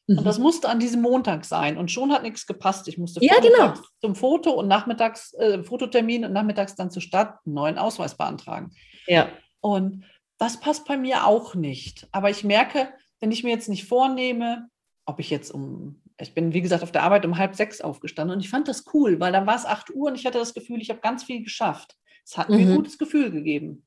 Mhm. 0.07 0.19
Und 0.19 0.23
das 0.27 0.37
musste 0.37 0.69
an 0.69 0.79
diesem 0.79 1.01
Montag 1.01 1.45
sein. 1.45 1.77
Und 1.77 1.89
schon 1.89 2.13
hat 2.13 2.21
nichts 2.21 2.45
gepasst. 2.45 2.87
Ich 2.87 2.99
musste 2.99 3.25
Ja, 3.25 3.39
genau. 3.41 3.73
zum 4.01 4.13
Foto 4.15 4.51
und 4.51 4.67
nachmittags, 4.67 5.33
äh, 5.33 5.63
Fototermin 5.63 6.25
und 6.25 6.33
nachmittags 6.33 6.75
dann 6.75 6.91
zur 6.91 7.01
Stadt 7.01 7.39
einen 7.45 7.55
neuen 7.55 7.77
Ausweis 7.79 8.15
beantragen. 8.15 8.71
Ja. 9.07 9.29
Und 9.61 10.03
das 10.37 10.59
passt 10.59 10.85
bei 10.85 10.97
mir 10.97 11.25
auch 11.25 11.55
nicht. 11.55 12.07
Aber 12.11 12.29
ich 12.29 12.43
merke, 12.43 12.89
wenn 13.19 13.31
ich 13.31 13.43
mir 13.43 13.51
jetzt 13.51 13.69
nicht 13.69 13.85
vornehme, 13.85 14.67
ob 15.05 15.19
ich 15.19 15.29
jetzt 15.29 15.51
um, 15.51 16.01
ich 16.19 16.33
bin 16.33 16.53
wie 16.53 16.61
gesagt 16.61 16.83
auf 16.83 16.91
der 16.91 17.03
Arbeit 17.03 17.25
um 17.25 17.37
halb 17.37 17.55
sechs 17.55 17.81
aufgestanden 17.81 18.35
und 18.35 18.41
ich 18.43 18.49
fand 18.49 18.67
das 18.67 18.83
cool, 18.93 19.19
weil 19.19 19.31
dann 19.31 19.47
war 19.47 19.55
es 19.55 19.65
acht 19.65 19.89
Uhr 19.91 20.07
und 20.09 20.15
ich 20.15 20.25
hatte 20.25 20.37
das 20.39 20.53
Gefühl, 20.53 20.81
ich 20.81 20.89
habe 20.89 20.99
ganz 20.99 21.23
viel 21.23 21.43
geschafft. 21.43 21.95
Es 22.25 22.37
hat 22.37 22.49
mir 22.49 22.57
ein 22.57 22.69
Mhm. 22.71 22.75
gutes 22.75 22.97
Gefühl 22.97 23.31
gegeben. 23.31 23.85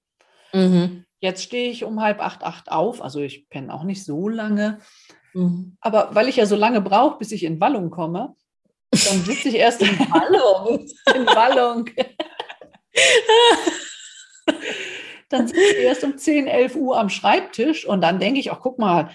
Mhm. 0.53 1.05
Jetzt 1.21 1.43
stehe 1.43 1.71
ich 1.71 1.85
um 1.85 2.01
halb 2.01 2.21
acht, 2.21 2.43
acht 2.45 2.71
auf, 2.71 3.03
also 3.03 3.21
ich 3.21 3.49
penne 3.49 3.73
auch 3.75 3.83
nicht 3.85 4.05
so 4.05 4.29
lange. 4.29 4.79
Mhm. 5.35 5.77
Aber 5.81 6.15
weil 6.15 6.29
ich 6.29 6.37
ja 6.37 6.47
so 6.47 6.57
lange 6.57 6.81
brauche, 6.81 7.19
bis 7.19 7.33
ich 7.33 7.43
in 7.45 7.61
Wallung 7.61 7.91
komme, 7.91 8.35
dann 8.91 9.23
sitze 9.25 9.49
ich 9.49 9.57
erst 9.57 9.83
in 9.83 9.89
Hallo. 10.13 10.79
in 11.15 11.27
Wallung. 11.27 11.91
dann 15.29 15.47
sitze 15.49 15.61
ich 15.61 15.85
erst 15.85 16.05
um 16.05 16.17
10, 16.17 16.47
11 16.47 16.77
Uhr 16.77 16.99
am 16.99 17.11
Schreibtisch 17.11 17.87
und 17.87 18.01
dann 18.01 18.19
denke 18.19 18.41
ich, 18.41 18.51
ach 18.51 18.61
guck 18.61 18.79
mal, 18.79 19.11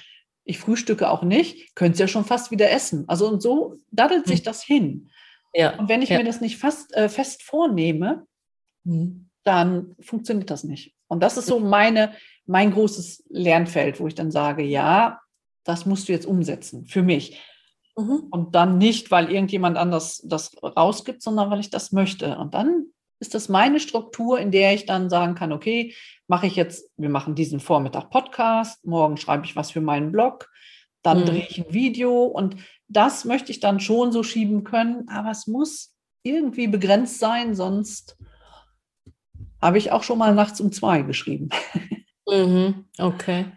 ich 0.45 0.59
frühstücke 0.59 1.09
auch 1.09 1.23
nicht, 1.23 1.75
könnte 1.75 1.93
es 1.93 1.99
ja 1.99 2.07
schon 2.07 2.25
fast 2.25 2.51
wieder 2.51 2.69
essen. 2.69 3.05
Also 3.07 3.27
und 3.27 3.41
so 3.41 3.77
daddelt 3.91 4.27
sich 4.27 4.41
Mhm. 4.41 4.43
das 4.43 4.63
hin. 4.63 5.09
Ja. 5.53 5.77
Und 5.77 5.89
wenn 5.89 6.01
ich 6.01 6.09
ja. 6.09 6.17
mir 6.17 6.25
das 6.25 6.41
nicht 6.41 6.57
fast, 6.57 6.93
äh, 6.95 7.09
fest 7.09 7.43
vornehme, 7.43 8.25
mhm. 8.83 9.29
dann 9.43 9.95
funktioniert 10.01 10.49
das 10.49 10.63
nicht. 10.63 10.93
Und 11.07 11.21
das 11.21 11.37
ist 11.37 11.47
so 11.47 11.59
meine, 11.59 12.13
mein 12.45 12.71
großes 12.71 13.23
Lernfeld, 13.29 13.99
wo 13.99 14.07
ich 14.07 14.15
dann 14.15 14.31
sage, 14.31 14.63
ja, 14.63 15.19
das 15.63 15.85
musst 15.85 16.09
du 16.09 16.11
jetzt 16.11 16.25
umsetzen 16.25 16.85
für 16.85 17.03
mich. 17.03 17.39
Mhm. 17.95 18.27
Und 18.31 18.55
dann 18.55 18.77
nicht, 18.77 19.11
weil 19.11 19.31
irgendjemand 19.31 19.77
anders 19.77 20.21
das 20.25 20.51
rausgibt, 20.61 21.21
sondern 21.21 21.51
weil 21.51 21.59
ich 21.59 21.69
das 21.69 21.91
möchte. 21.91 22.37
Und 22.37 22.53
dann 22.53 22.87
ist 23.23 23.33
das 23.33 23.47
meine 23.47 23.79
Struktur, 23.79 24.37
in 24.37 24.51
der 24.51 24.73
ich 24.73 24.85
dann 24.85 25.09
sagen 25.09 25.33
kann, 25.33 25.53
okay, 25.53 25.95
mache 26.27 26.45
ich 26.45 26.57
jetzt, 26.57 26.91
wir 26.97 27.07
machen 27.07 27.35
diesen 27.35 27.61
Vormittag 27.61 28.09
Podcast, 28.09 28.85
morgen 28.85 29.15
schreibe 29.15 29.45
ich 29.45 29.55
was 29.55 29.71
für 29.71 29.79
meinen 29.79 30.11
Blog, 30.11 30.49
dann 31.03 31.21
mhm. 31.21 31.25
drehe 31.25 31.47
ich 31.49 31.57
ein 31.57 31.73
Video 31.73 32.23
und 32.25 32.57
das 32.89 33.23
möchte 33.23 33.53
ich 33.53 33.61
dann 33.61 33.79
schon 33.79 34.11
so 34.11 34.23
schieben 34.23 34.65
können, 34.65 35.07
aber 35.07 35.31
es 35.31 35.47
muss 35.47 35.95
irgendwie 36.23 36.67
begrenzt 36.67 37.19
sein, 37.19 37.55
sonst 37.55 38.17
habe 39.61 39.77
ich 39.77 39.93
auch 39.93 40.03
schon 40.03 40.17
mal 40.17 40.35
nachts 40.35 40.59
um 40.59 40.71
zwei 40.71 41.01
geschrieben. 41.01 41.49
Mhm. 42.25 42.85
Okay. 42.97 43.47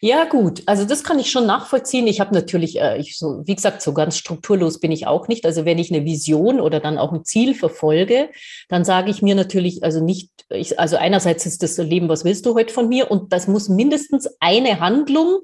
Ja, 0.00 0.24
gut. 0.24 0.62
Also 0.66 0.84
das 0.84 1.02
kann 1.02 1.18
ich 1.18 1.30
schon 1.30 1.46
nachvollziehen. 1.46 2.06
Ich 2.06 2.20
habe 2.20 2.34
natürlich, 2.34 2.78
äh, 2.78 2.98
ich 2.98 3.16
so, 3.16 3.42
wie 3.46 3.54
gesagt, 3.54 3.80
so 3.80 3.94
ganz 3.94 4.18
strukturlos 4.18 4.80
bin 4.80 4.92
ich 4.92 5.06
auch 5.06 5.28
nicht. 5.28 5.46
Also 5.46 5.64
wenn 5.64 5.78
ich 5.78 5.92
eine 5.92 6.04
Vision 6.04 6.60
oder 6.60 6.78
dann 6.78 6.98
auch 6.98 7.12
ein 7.12 7.24
Ziel 7.24 7.54
verfolge, 7.54 8.28
dann 8.68 8.84
sage 8.84 9.10
ich 9.10 9.22
mir 9.22 9.34
natürlich, 9.34 9.82
also 9.82 10.04
nicht, 10.04 10.30
ich, 10.50 10.78
also 10.78 10.96
einerseits 10.96 11.46
ist 11.46 11.62
das 11.62 11.78
Leben, 11.78 12.08
was 12.08 12.24
willst 12.24 12.44
du 12.44 12.54
heute 12.54 12.72
von 12.72 12.88
mir? 12.88 13.10
Und 13.10 13.32
das 13.32 13.48
muss 13.48 13.68
mindestens 13.68 14.28
eine 14.40 14.78
Handlung, 14.80 15.40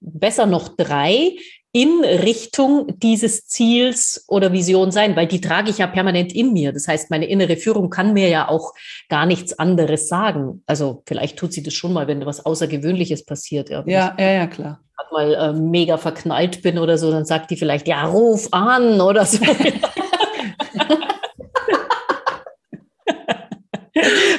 besser 0.00 0.46
noch 0.46 0.68
drei, 0.76 1.36
in 1.72 2.04
Richtung 2.04 2.98
dieses 2.98 3.46
Ziels 3.46 4.24
oder 4.28 4.52
Vision 4.52 4.90
sein, 4.90 5.16
weil 5.16 5.26
die 5.26 5.40
trage 5.40 5.70
ich 5.70 5.78
ja 5.78 5.86
permanent 5.86 6.32
in 6.34 6.52
mir. 6.52 6.72
Das 6.72 6.86
heißt, 6.86 7.10
meine 7.10 7.26
innere 7.26 7.56
Führung 7.56 7.88
kann 7.88 8.12
mir 8.12 8.28
ja 8.28 8.48
auch 8.48 8.74
gar 9.08 9.24
nichts 9.24 9.58
anderes 9.58 10.08
sagen. 10.08 10.62
Also 10.66 11.02
vielleicht 11.06 11.38
tut 11.38 11.54
sie 11.54 11.62
das 11.62 11.72
schon 11.72 11.94
mal, 11.94 12.06
wenn 12.06 12.26
was 12.26 12.44
Außergewöhnliches 12.44 13.24
passiert. 13.24 13.70
Ja, 13.70 13.82
ja, 13.86 14.14
ja, 14.18 14.30
ja, 14.30 14.46
klar. 14.46 14.80
Mal 15.10 15.34
äh, 15.34 15.52
mega 15.52 15.98
verknallt 15.98 16.62
bin 16.62 16.78
oder 16.78 16.96
so, 16.96 17.10
dann 17.10 17.26
sagt 17.26 17.50
die 17.50 17.56
vielleicht, 17.56 17.86
ja, 17.86 18.04
ruf 18.04 18.48
an 18.50 18.98
oder 18.98 19.26
so. 19.26 19.44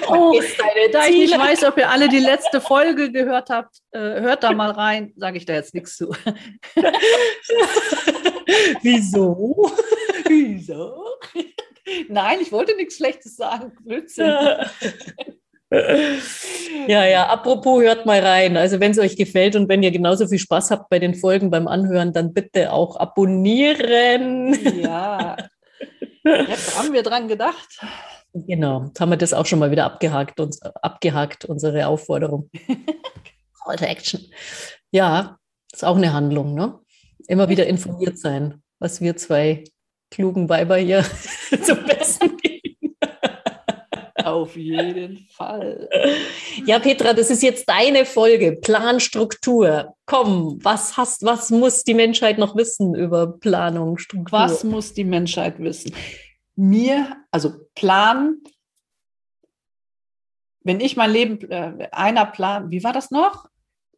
Oh, 0.07 0.39
da 0.91 1.07
ich 1.07 1.17
nicht 1.17 1.37
weiß, 1.37 1.63
ob 1.65 1.77
ihr 1.77 1.89
alle 1.89 2.09
die 2.09 2.19
letzte 2.19 2.61
Folge 2.61 3.11
gehört 3.11 3.49
habt, 3.49 3.77
äh, 3.91 3.99
hört 3.99 4.43
da 4.43 4.51
mal 4.51 4.71
rein, 4.71 5.13
sage 5.15 5.37
ich 5.37 5.45
da 5.45 5.53
jetzt 5.53 5.73
nichts 5.73 5.97
zu. 5.97 6.11
Wieso? 8.81 9.71
Wieso? 10.27 10.95
Nein, 12.09 12.39
ich 12.41 12.51
wollte 12.51 12.75
nichts 12.75 12.97
Schlechtes 12.97 13.35
sagen. 13.35 13.73
Blödsinn. 13.83 14.33
Ja, 16.87 17.05
ja, 17.05 17.27
apropos, 17.27 17.81
hört 17.81 18.05
mal 18.05 18.19
rein. 18.19 18.57
Also 18.57 18.79
wenn 18.79 18.91
es 18.91 18.99
euch 18.99 19.15
gefällt 19.15 19.55
und 19.55 19.69
wenn 19.69 19.81
ihr 19.81 19.91
genauso 19.91 20.27
viel 20.27 20.37
Spaß 20.37 20.69
habt 20.71 20.89
bei 20.89 20.99
den 20.99 21.15
Folgen 21.15 21.49
beim 21.49 21.67
Anhören, 21.67 22.13
dann 22.13 22.33
bitte 22.33 22.71
auch 22.71 22.95
abonnieren. 22.97 24.53
Ja, 24.81 25.35
jetzt 26.23 26.77
haben 26.77 26.93
wir 26.93 27.01
dran 27.01 27.27
gedacht. 27.27 27.79
Genau, 28.33 28.85
jetzt 28.85 28.99
haben 28.99 29.11
wir 29.11 29.17
das 29.17 29.33
auch 29.33 29.45
schon 29.45 29.59
mal 29.59 29.69
wieder 29.69 29.85
abgehakt, 29.85 30.39
uns, 30.39 30.59
abgehakt 30.61 31.45
unsere 31.45 31.87
Aufforderung. 31.87 32.49
Call 33.63 33.75
to 33.77 33.85
Action. 33.85 34.25
Ja, 34.91 35.37
ist 35.71 35.85
auch 35.85 35.95
eine 35.95 36.13
Handlung, 36.13 36.55
ne? 36.55 36.79
Immer 37.27 37.47
wieder 37.47 37.67
informiert 37.67 38.17
sein, 38.17 38.61
was 38.79 39.01
wir 39.01 39.15
zwei 39.15 39.63
klugen 40.09 40.49
Weiber 40.49 40.77
hier 40.77 41.05
zum 41.63 41.85
Besten 41.85 42.37
geben. 42.37 42.95
Auf 44.23 44.55
jeden 44.55 45.27
Fall. 45.31 45.89
Ja, 46.65 46.79
Petra, 46.79 47.13
das 47.13 47.29
ist 47.29 47.43
jetzt 47.43 47.67
deine 47.67 48.05
Folge. 48.05 48.53
Planstruktur. 48.53 49.95
Komm, 50.05 50.59
was 50.63 50.97
hast, 50.97 51.23
was 51.23 51.49
muss 51.49 51.83
die 51.83 51.93
Menschheit 51.93 52.37
noch 52.37 52.55
wissen 52.55 52.95
über 52.95 53.27
Planung, 53.27 53.97
Struktur? 53.97 54.39
Was 54.39 54.63
muss 54.63 54.93
die 54.93 55.03
Menschheit 55.03 55.59
wissen? 55.59 55.93
Mir, 56.55 57.17
also 57.31 57.53
planen, 57.75 58.43
wenn 60.63 60.79
ich 60.79 60.95
mein 60.95 61.11
Leben, 61.11 61.39
äh, 61.51 61.89
einer 61.91 62.25
Plan, 62.25 62.71
wie 62.71 62.83
war 62.83 62.93
das 62.93 63.11
noch? 63.11 63.49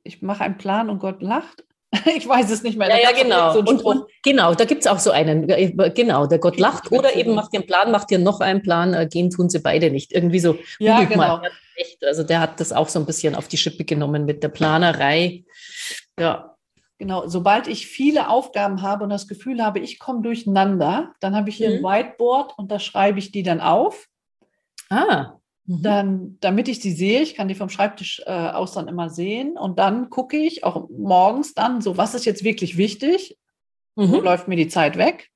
Ich 0.04 0.22
mache 0.22 0.44
einen 0.44 0.58
Plan 0.58 0.90
und 0.90 1.00
Gott 1.00 1.22
lacht. 1.22 1.64
Ich 2.18 2.28
weiß 2.28 2.52
es 2.52 2.62
nicht 2.62 2.78
mehr. 2.78 2.90
Ja, 2.90 2.98
ja, 2.98 3.12
genau. 3.12 3.54
So 3.54 3.60
und, 3.60 3.82
und, 3.84 4.06
genau, 4.22 4.54
da 4.54 4.66
gibt 4.66 4.82
es 4.82 4.88
auch 4.88 5.00
so 5.00 5.12
einen. 5.12 5.48
Genau, 5.94 6.26
der 6.26 6.40
Gott 6.40 6.60
lacht. 6.60 6.92
Oder 6.92 7.16
eben 7.16 7.36
macht 7.36 7.54
dir 7.54 7.60
einen 7.60 7.68
Plan, 7.68 7.92
macht 7.92 8.10
dir 8.10 8.20
noch 8.20 8.42
einen 8.42 8.62
Plan. 8.62 8.94
Äh, 8.94 9.08
gehen 9.08 9.30
tun 9.30 9.50
sie 9.50 9.60
beide 9.60 9.90
nicht. 9.92 10.12
Irgendwie 10.12 10.40
so. 10.40 10.58
Ja, 10.80 11.04
genau. 11.04 11.42
Also 12.06 12.24
der 12.24 12.42
hat 12.42 12.60
das 12.60 12.74
auch 12.74 12.90
so 12.90 13.00
ein 13.00 13.06
bisschen 13.06 13.36
auf 13.36 13.48
die 13.48 13.58
Schippe 13.58 13.86
genommen 13.86 14.26
mit 14.26 14.44
der 14.44 14.50
Planerei. 14.50 15.46
Ja, 16.20 16.55
Genau, 16.98 17.28
sobald 17.28 17.68
ich 17.68 17.88
viele 17.88 18.30
Aufgaben 18.30 18.82
habe 18.82 19.04
und 19.04 19.10
das 19.10 19.28
Gefühl 19.28 19.62
habe, 19.64 19.80
ich 19.80 20.00
komme 20.00 20.22
durcheinander, 20.22 21.14
dann 21.20 21.36
habe 21.36 21.50
ich 21.50 21.58
hier 21.58 21.70
mhm. 21.70 21.86
ein 21.86 22.06
Whiteboard 22.06 22.58
und 22.58 22.72
da 22.72 22.80
schreibe 22.80 23.20
ich 23.20 23.32
die 23.32 23.44
dann 23.44 23.60
auf. 23.60 24.08
Ah. 24.90 25.34
Mhm. 25.66 25.82
Dann, 25.82 26.38
damit 26.40 26.70
ich 26.70 26.80
die 26.80 26.94
sehe, 26.94 27.22
ich 27.22 27.36
kann 27.36 27.50
die 27.50 27.56
vom 27.56 27.70
Schreibtisch 27.70 28.22
äh, 28.26 28.32
aus 28.32 28.72
dann 28.72 28.88
immer 28.88 29.10
sehen 29.10 29.58
und 29.58 29.78
dann 29.78 30.10
gucke 30.10 30.38
ich 30.38 30.64
auch 30.64 30.90
morgens 30.90 31.54
dann, 31.54 31.82
so 31.82 31.98
was 31.98 32.16
ist 32.16 32.26
jetzt 32.26 32.46
wirklich 32.46 32.78
wichtig, 32.78 33.38
mhm. 33.96 34.12
wo 34.12 34.22
läuft 34.22 34.48
mir 34.48 34.56
die 34.56 34.70
Zeit 34.70 34.98
weg 34.98 35.32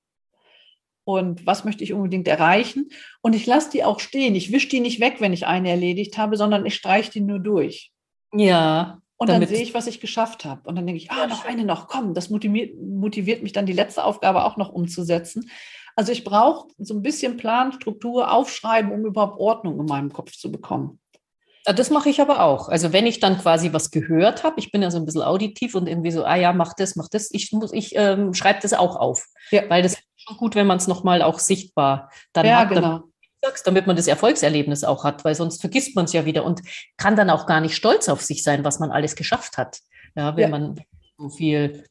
und 1.03 1.45
was 1.45 1.65
möchte 1.65 1.83
ich 1.83 1.91
unbedingt 1.91 2.27
erreichen 2.29 2.89
und 3.21 3.35
ich 3.35 3.45
lasse 3.45 3.71
die 3.71 3.83
auch 3.83 3.99
stehen. 3.99 4.33
Ich 4.35 4.53
wische 4.53 4.69
die 4.69 4.79
nicht 4.79 5.01
weg, 5.01 5.15
wenn 5.19 5.33
ich 5.33 5.45
eine 5.45 5.71
erledigt 5.71 6.17
habe, 6.17 6.37
sondern 6.37 6.65
ich 6.65 6.75
streiche 6.75 7.11
die 7.11 7.21
nur 7.21 7.39
durch. 7.39 7.91
Ja, 8.31 9.01
und 9.19 9.27
dann 9.27 9.45
sehe 9.45 9.61
ich, 9.61 9.73
was 9.73 9.85
ich 9.85 9.99
geschafft 9.99 10.45
habe. 10.45 10.61
Und 10.63 10.77
dann 10.77 10.87
denke 10.87 11.01
ich, 11.01 11.11
ah, 11.11 11.27
noch 11.27 11.43
eine 11.43 11.65
noch, 11.65 11.89
komm, 11.89 12.13
das 12.13 12.29
motiviert, 12.29 12.79
motiviert 12.81 13.43
mich 13.43 13.51
dann, 13.51 13.65
die 13.65 13.73
letzte 13.73 14.05
Aufgabe 14.05 14.45
auch 14.45 14.55
noch 14.55 14.69
umzusetzen. 14.69 15.51
Also 15.97 16.13
ich 16.13 16.23
brauche 16.23 16.69
so 16.77 16.93
ein 16.93 17.01
bisschen 17.01 17.35
Plan, 17.35 17.73
Struktur, 17.73 18.31
Aufschreiben, 18.31 18.93
um 18.93 19.05
überhaupt 19.05 19.37
Ordnung 19.37 19.77
in 19.77 19.87
meinem 19.87 20.13
Kopf 20.13 20.31
zu 20.31 20.49
bekommen. 20.49 21.01
Das 21.65 21.89
mache 21.89 22.07
ich 22.07 22.21
aber 22.21 22.41
auch. 22.41 22.69
Also 22.69 22.93
wenn 22.93 23.05
ich 23.05 23.19
dann 23.19 23.37
quasi 23.37 23.73
was 23.73 23.91
gehört 23.91 24.45
habe, 24.45 24.57
ich 24.57 24.71
bin 24.71 24.81
ja 24.81 24.89
so 24.89 24.97
ein 24.97 25.05
bisschen 25.05 25.21
auditiv 25.21 25.75
und 25.75 25.87
irgendwie 25.87 26.11
so, 26.11 26.23
ah 26.23 26.37
ja, 26.37 26.53
mach 26.53 26.73
das, 26.73 26.95
mach 26.95 27.09
das, 27.09 27.29
ich 27.31 27.51
muss, 27.51 27.73
ich 27.73 27.97
ähm, 27.97 28.33
schreibe 28.33 28.59
das 28.61 28.71
auch 28.71 28.95
auf. 28.95 29.25
Ja. 29.51 29.63
Weil 29.67 29.83
das 29.83 29.95
ist 29.95 30.03
schon 30.15 30.37
gut, 30.37 30.55
wenn 30.55 30.65
man 30.65 30.77
es 30.77 30.87
nochmal 30.87 31.21
auch 31.21 31.39
sichtbar 31.39 32.09
dann 32.31 32.45
ja, 32.45 32.59
hat. 32.59 32.69
Genau 32.69 33.03
sagst, 33.41 33.65
damit 33.65 33.87
man 33.87 33.95
das 33.95 34.07
Erfolgserlebnis 34.07 34.83
auch 34.83 35.03
hat, 35.03 35.23
weil 35.25 35.35
sonst 35.35 35.61
vergisst 35.61 35.95
man 35.95 36.05
es 36.05 36.13
ja 36.13 36.25
wieder 36.25 36.43
und 36.43 36.61
kann 36.97 37.15
dann 37.15 37.29
auch 37.29 37.45
gar 37.45 37.61
nicht 37.61 37.75
stolz 37.75 38.09
auf 38.09 38.21
sich 38.21 38.43
sein, 38.43 38.63
was 38.63 38.79
man 38.79 38.91
alles 38.91 39.15
geschafft 39.15 39.57
hat. 39.57 39.79
Ja, 40.15 40.35
wenn 40.35 40.43
ja. 40.43 40.49
man 40.49 40.81
so 41.17 41.29
viel 41.29 41.83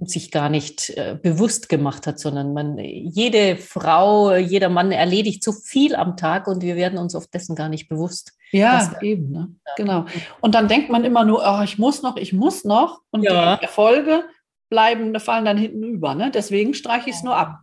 sich 0.00 0.30
gar 0.30 0.48
nicht 0.48 0.90
äh, 0.90 1.18
bewusst 1.20 1.68
gemacht 1.68 2.06
hat, 2.06 2.20
sondern 2.20 2.52
man, 2.52 2.78
jede 2.78 3.56
Frau, 3.56 4.34
jeder 4.36 4.68
Mann 4.68 4.92
erledigt 4.92 5.42
so 5.42 5.52
viel 5.52 5.96
am 5.96 6.16
Tag 6.16 6.46
und 6.46 6.62
wir 6.62 6.76
werden 6.76 6.98
uns 6.98 7.14
oft 7.14 7.32
dessen 7.34 7.56
gar 7.56 7.68
nicht 7.68 7.88
bewusst. 7.88 8.32
Ja, 8.52 8.96
eben, 9.02 9.30
ne? 9.30 9.54
genau. 9.76 10.06
Und 10.40 10.54
dann 10.54 10.68
denkt 10.68 10.90
man 10.90 11.04
immer 11.04 11.24
nur, 11.24 11.42
oh, 11.44 11.62
ich 11.62 11.78
muss 11.78 12.02
noch, 12.02 12.16
ich 12.16 12.32
muss 12.32 12.64
noch 12.64 13.00
und 13.10 13.22
ja. 13.22 13.56
die 13.56 13.62
Erfolge 13.62 14.24
bleiben, 14.68 15.18
fallen 15.18 15.44
dann 15.44 15.58
hinten 15.58 15.82
über. 15.82 16.14
Ne? 16.14 16.30
Deswegen 16.32 16.74
streiche 16.74 17.10
ich 17.10 17.16
es 17.16 17.22
nur 17.22 17.36
ab, 17.36 17.60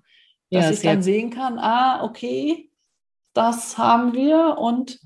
dass 0.51 0.65
ja, 0.65 0.71
ich 0.71 0.81
dann 0.81 1.01
sehen 1.01 1.29
kann, 1.29 1.57
ah, 1.57 2.03
okay, 2.03 2.69
das 3.35 3.77
haben 3.77 4.13
wir. 4.13 4.57
Und 4.57 4.99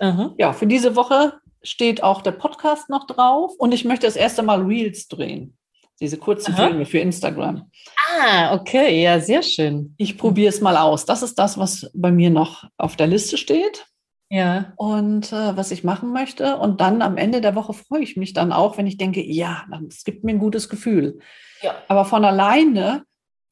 Aha. 0.00 0.32
ja, 0.38 0.52
für 0.52 0.66
diese 0.66 0.96
Woche 0.96 1.34
steht 1.62 2.02
auch 2.02 2.22
der 2.22 2.32
Podcast 2.32 2.88
noch 2.88 3.06
drauf. 3.06 3.52
Und 3.58 3.72
ich 3.72 3.84
möchte 3.84 4.06
das 4.06 4.16
erste 4.16 4.42
Mal 4.42 4.62
Reels 4.62 5.08
drehen. 5.08 5.58
Diese 6.00 6.16
kurzen 6.16 6.54
Aha. 6.54 6.68
Filme 6.68 6.86
für 6.86 6.98
Instagram. 6.98 7.70
Ah, 8.18 8.54
okay, 8.54 9.02
ja, 9.02 9.20
sehr 9.20 9.42
schön. 9.42 9.94
Ich 9.98 10.18
probiere 10.18 10.48
es 10.48 10.60
mal 10.60 10.76
aus. 10.76 11.04
Das 11.04 11.22
ist 11.22 11.38
das, 11.38 11.58
was 11.58 11.90
bei 11.94 12.10
mir 12.10 12.30
noch 12.30 12.64
auf 12.76 12.96
der 12.96 13.06
Liste 13.06 13.36
steht. 13.36 13.86
Ja. 14.28 14.72
Und 14.76 15.30
äh, 15.32 15.56
was 15.56 15.70
ich 15.70 15.84
machen 15.84 16.12
möchte. 16.12 16.56
Und 16.56 16.80
dann 16.80 17.02
am 17.02 17.18
Ende 17.18 17.40
der 17.42 17.54
Woche 17.54 17.74
freue 17.74 18.02
ich 18.02 18.16
mich 18.16 18.32
dann 18.32 18.50
auch, 18.50 18.78
wenn 18.78 18.86
ich 18.86 18.96
denke, 18.96 19.22
ja, 19.22 19.66
es 19.86 20.04
gibt 20.04 20.24
mir 20.24 20.32
ein 20.32 20.38
gutes 20.38 20.68
Gefühl. 20.70 21.18
Ja. 21.60 21.74
Aber 21.86 22.06
von 22.06 22.24
alleine 22.24 23.04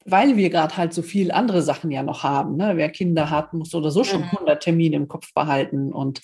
weil 0.05 0.37
wir 0.37 0.49
gerade 0.49 0.77
halt 0.77 0.93
so 0.93 1.01
viel 1.01 1.31
andere 1.31 1.61
Sachen 1.61 1.91
ja 1.91 2.03
noch 2.03 2.23
haben. 2.23 2.57
Ne? 2.57 2.73
Wer 2.75 2.89
Kinder 2.89 3.29
hat, 3.29 3.53
muss 3.53 3.73
oder 3.75 3.91
so 3.91 4.03
schon 4.03 4.23
100 4.23 4.55
mhm. 4.55 4.59
Termine 4.59 4.95
im 4.95 5.07
Kopf 5.07 5.33
behalten 5.33 5.91
und 5.91 6.21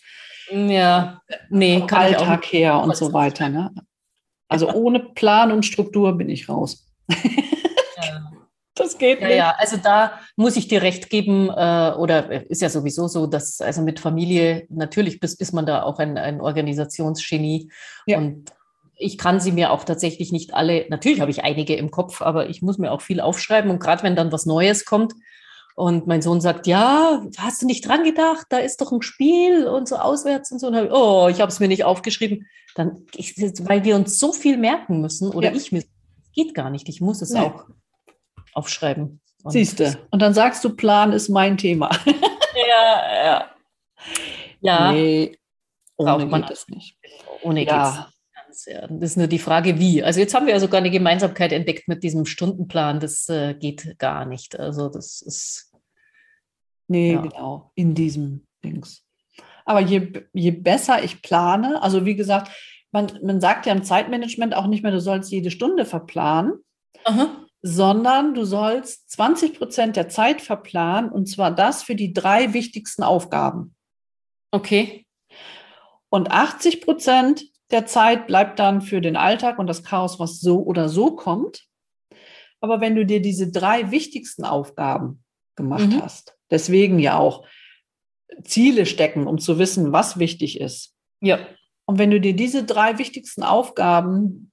ja, 0.50 1.22
nee, 1.50 1.84
Alltag 1.92 2.46
her 2.46 2.80
und 2.80 2.96
so 2.96 3.12
weiter. 3.14 3.50
Ne? 3.50 3.72
Also 4.48 4.70
ohne 4.74 5.00
Plan 5.00 5.52
und 5.52 5.66
Struktur 5.66 6.14
bin 6.14 6.30
ich 6.30 6.50
raus. 6.50 6.88
Ja. 7.10 7.16
Das 8.80 9.00
geht 9.00 9.22
ja, 9.22 9.28
nicht. 9.28 9.38
Ja, 9.38 9.56
also 9.58 9.78
da 9.78 10.20
muss 10.36 10.56
ich 10.56 10.68
dir 10.68 10.84
recht 10.84 11.10
geben, 11.10 11.50
äh, 11.50 11.94
oder 11.98 12.48
ist 12.48 12.62
ja 12.62 12.70
sowieso 12.70 13.08
so, 13.08 13.26
dass 13.26 13.60
also 13.60 13.82
mit 13.82 14.00
Familie 14.00 14.68
natürlich 14.70 15.22
ist, 15.24 15.42
ist 15.42 15.52
man 15.52 15.66
da 15.66 15.82
auch 15.82 15.98
ein, 15.98 16.16
ein 16.18 16.42
Organisationsgenie. 16.42 17.72
Ja. 18.06 18.20
Und 18.20 18.52
ich 18.98 19.18
kann 19.18 19.40
sie 19.40 19.52
mir 19.52 19.72
auch 19.72 19.84
tatsächlich 19.84 20.32
nicht 20.32 20.54
alle, 20.54 20.86
natürlich 20.90 21.22
habe 21.22 21.32
ich 21.32 21.44
einige 21.44 21.76
im 21.76 21.92
Kopf, 21.92 22.22
aber 22.22 22.50
ich 22.50 22.62
muss 22.62 22.78
mir 22.78 22.92
auch 22.92 23.02
viel 23.02 23.22
aufschreiben. 23.22 23.70
Und 23.70 23.80
gerade 23.80 24.04
wenn 24.04 24.16
dann 24.16 24.32
was 24.32 24.46
Neues 24.46 24.86
kommt, 24.86 25.14
Und 25.80 26.08
mein 26.08 26.24
Sohn 26.24 26.42
sagt, 26.42 26.66
ja, 26.66 27.24
hast 27.38 27.62
du 27.62 27.68
nicht 27.68 27.88
dran 27.88 28.04
gedacht? 28.04 28.48
Da 28.50 28.58
ist 28.58 28.82
doch 28.82 28.92
ein 28.92 29.04
Spiel 29.04 29.68
und 29.68 29.88
so 29.88 29.98
auswärts 29.98 30.52
und 30.52 30.58
so. 30.58 30.68
Und 30.68 30.76
hab, 30.76 30.92
oh, 30.92 31.28
ich 31.30 31.40
habe 31.40 31.52
es 31.52 31.60
mir 31.60 31.68
nicht 31.68 31.84
aufgeschrieben. 31.84 32.48
Dann, 32.74 33.06
ich, 33.14 33.38
weil 33.38 33.84
wir 33.84 33.96
uns 33.96 34.18
so 34.18 34.34
viel 34.34 34.58
merken 34.58 35.02
müssen 35.02 35.30
oder 35.30 35.52
ja. 35.52 35.56
ich 35.56 35.72
mir, 35.72 35.84
geht 36.34 36.56
gar 36.56 36.72
nicht. 36.72 36.90
Ich 36.90 37.00
muss 37.00 37.22
es 37.22 37.30
nee. 37.30 37.42
auch 37.42 37.66
aufschreiben. 38.54 39.22
Siehst 39.46 39.80
du. 39.80 39.96
Und 40.10 40.20
dann 40.24 40.34
sagst 40.34 40.64
du, 40.64 40.76
Plan 40.76 41.14
ist 41.14 41.30
mein 41.30 41.58
Thema. 41.58 41.92
ja, 42.06 43.24
ja. 43.24 43.46
Ja. 44.62 44.92
Nee, 44.92 45.38
ohne 45.96 46.12
braucht 46.12 46.32
man 46.32 46.42
das 46.48 46.68
nicht. 46.70 46.98
Ohne 47.44 47.64
ja. 47.64 47.84
geht's. 47.84 48.17
Ja, 48.70 48.86
das 48.88 49.12
ist 49.12 49.18
nur 49.18 49.28
die 49.28 49.40
Frage, 49.40 49.80
wie. 49.80 50.04
Also 50.04 50.20
jetzt 50.20 50.34
haben 50.34 50.46
wir 50.46 50.54
ja 50.54 50.60
sogar 50.60 50.80
eine 50.80 50.92
Gemeinsamkeit 50.92 51.54
entdeckt 51.54 51.88
mit 51.88 52.04
diesem 52.04 52.26
Stundenplan. 52.26 53.00
Das 53.00 53.30
äh, 53.30 53.54
geht 53.54 53.98
gar 53.98 54.26
nicht. 54.26 54.60
Also 54.60 54.90
das 54.90 55.22
ist. 55.22 55.74
Nee, 56.90 57.14
ja. 57.14 57.22
genau, 57.22 57.72
in 57.76 57.96
diesem 57.96 58.46
Dings. 58.64 59.06
Aber 59.64 59.80
je, 59.80 60.12
je 60.34 60.52
besser 60.52 61.04
ich 61.04 61.22
plane, 61.22 61.82
also 61.82 62.06
wie 62.06 62.16
gesagt, 62.16 62.52
man, 62.92 63.08
man 63.22 63.42
sagt 63.42 63.66
ja 63.66 63.74
im 63.74 63.84
Zeitmanagement 63.84 64.56
auch 64.56 64.68
nicht 64.68 64.84
mehr, 64.84 64.92
du 64.92 65.02
sollst 65.02 65.32
jede 65.32 65.52
Stunde 65.52 65.86
verplanen, 65.86 66.54
Aha. 67.04 67.46
sondern 67.62 68.34
du 68.34 68.46
sollst 68.46 69.12
20 69.12 69.58
Prozent 69.58 69.96
der 69.98 70.08
Zeit 70.08 70.42
verplanen 70.42 71.12
und 71.12 71.28
zwar 71.28 71.52
das 71.52 71.84
für 71.84 71.96
die 71.96 72.14
drei 72.14 72.54
wichtigsten 72.54 73.04
Aufgaben. 73.04 73.76
Okay. 74.52 75.06
Und 76.10 76.32
80 76.32 76.82
Prozent 76.82 77.44
der 77.72 77.86
Zeit 77.86 78.28
bleibt 78.28 78.60
dann 78.60 78.82
für 78.82 79.02
den 79.02 79.18
Alltag 79.18 79.60
und 79.60 79.68
das 79.68 79.84
Chaos, 79.84 80.20
was 80.20 80.40
so 80.40 80.62
oder 80.62 80.90
so 80.90 81.16
kommt. 81.16 81.66
Aber 82.62 82.82
wenn 82.82 82.96
du 82.96 83.06
dir 83.06 83.22
diese 83.22 83.52
drei 83.52 83.92
wichtigsten 83.92 84.46
Aufgaben 84.46 85.24
gemacht 85.56 85.88
mhm. 85.88 86.02
hast, 86.02 86.36
deswegen 86.50 87.00
ja 87.00 87.18
auch 87.18 87.46
Ziele 88.44 88.86
stecken, 88.86 89.28
um 89.28 89.38
zu 89.38 89.60
wissen, 89.60 89.92
was 89.92 90.20
wichtig 90.20 90.60
ist. 90.60 90.94
Ja. 91.22 91.40
Und 91.86 92.00
wenn 92.00 92.12
du 92.12 92.20
dir 92.20 92.36
diese 92.36 92.64
drei 92.64 92.98
wichtigsten 92.98 93.44
Aufgaben, 93.44 94.52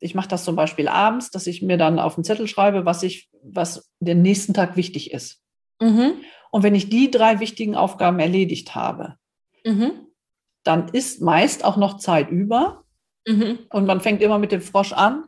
ich 0.00 0.14
mache 0.14 0.28
das 0.28 0.44
zum 0.44 0.56
Beispiel 0.56 0.88
abends, 0.88 1.30
dass 1.30 1.46
ich 1.46 1.62
mir 1.62 1.78
dann 1.78 1.98
auf 1.98 2.16
den 2.16 2.24
Zettel 2.24 2.48
schreibe, 2.48 2.84
was 2.84 3.02
ich, 3.02 3.30
was 3.42 3.90
den 4.00 4.22
nächsten 4.22 4.52
Tag 4.52 4.76
wichtig 4.76 5.12
ist. 5.12 5.40
Mhm. 5.80 6.14
Und 6.50 6.62
wenn 6.62 6.74
ich 6.74 6.88
die 6.88 7.10
drei 7.10 7.40
wichtigen 7.40 7.76
Aufgaben 7.76 8.18
erledigt 8.18 8.74
habe, 8.74 9.16
mhm. 9.64 9.92
Dann 10.64 10.88
ist 10.88 11.20
meist 11.20 11.64
auch 11.64 11.76
noch 11.76 11.98
Zeit 11.98 12.30
über. 12.30 12.84
Mhm. 13.26 13.60
Und 13.70 13.86
man 13.86 14.00
fängt 14.00 14.22
immer 14.22 14.38
mit 14.38 14.52
dem 14.52 14.60
Frosch 14.60 14.92
an. 14.92 15.24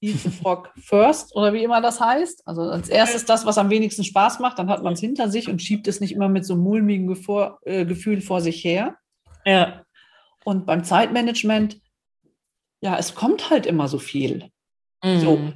Eat 0.00 0.18
the 0.20 0.30
frog 0.30 0.72
first 0.80 1.36
oder 1.36 1.52
wie 1.52 1.62
immer 1.62 1.80
das 1.80 2.00
heißt. 2.00 2.46
Also 2.46 2.62
als 2.62 2.88
erstes 2.88 3.26
das, 3.26 3.44
was 3.44 3.58
am 3.58 3.70
wenigsten 3.70 4.04
Spaß 4.04 4.40
macht, 4.40 4.58
dann 4.58 4.70
hat 4.70 4.82
man 4.82 4.94
es 4.94 5.00
hinter 5.00 5.28
sich 5.28 5.48
und 5.48 5.60
schiebt 5.60 5.86
es 5.88 6.00
nicht 6.00 6.12
immer 6.12 6.28
mit 6.28 6.46
so 6.46 6.54
einem 6.54 6.62
mulmigen 6.62 7.06
Gefühl, 7.06 7.52
äh, 7.64 7.84
Gefühl 7.84 8.20
vor 8.20 8.40
sich 8.40 8.64
her. 8.64 8.96
Ja. 9.44 9.84
Und 10.44 10.64
beim 10.64 10.84
Zeitmanagement, 10.84 11.80
ja, 12.80 12.96
es 12.96 13.14
kommt 13.14 13.50
halt 13.50 13.66
immer 13.66 13.88
so 13.88 13.98
viel. 13.98 14.50
Mhm. 15.02 15.20
So, 15.20 15.52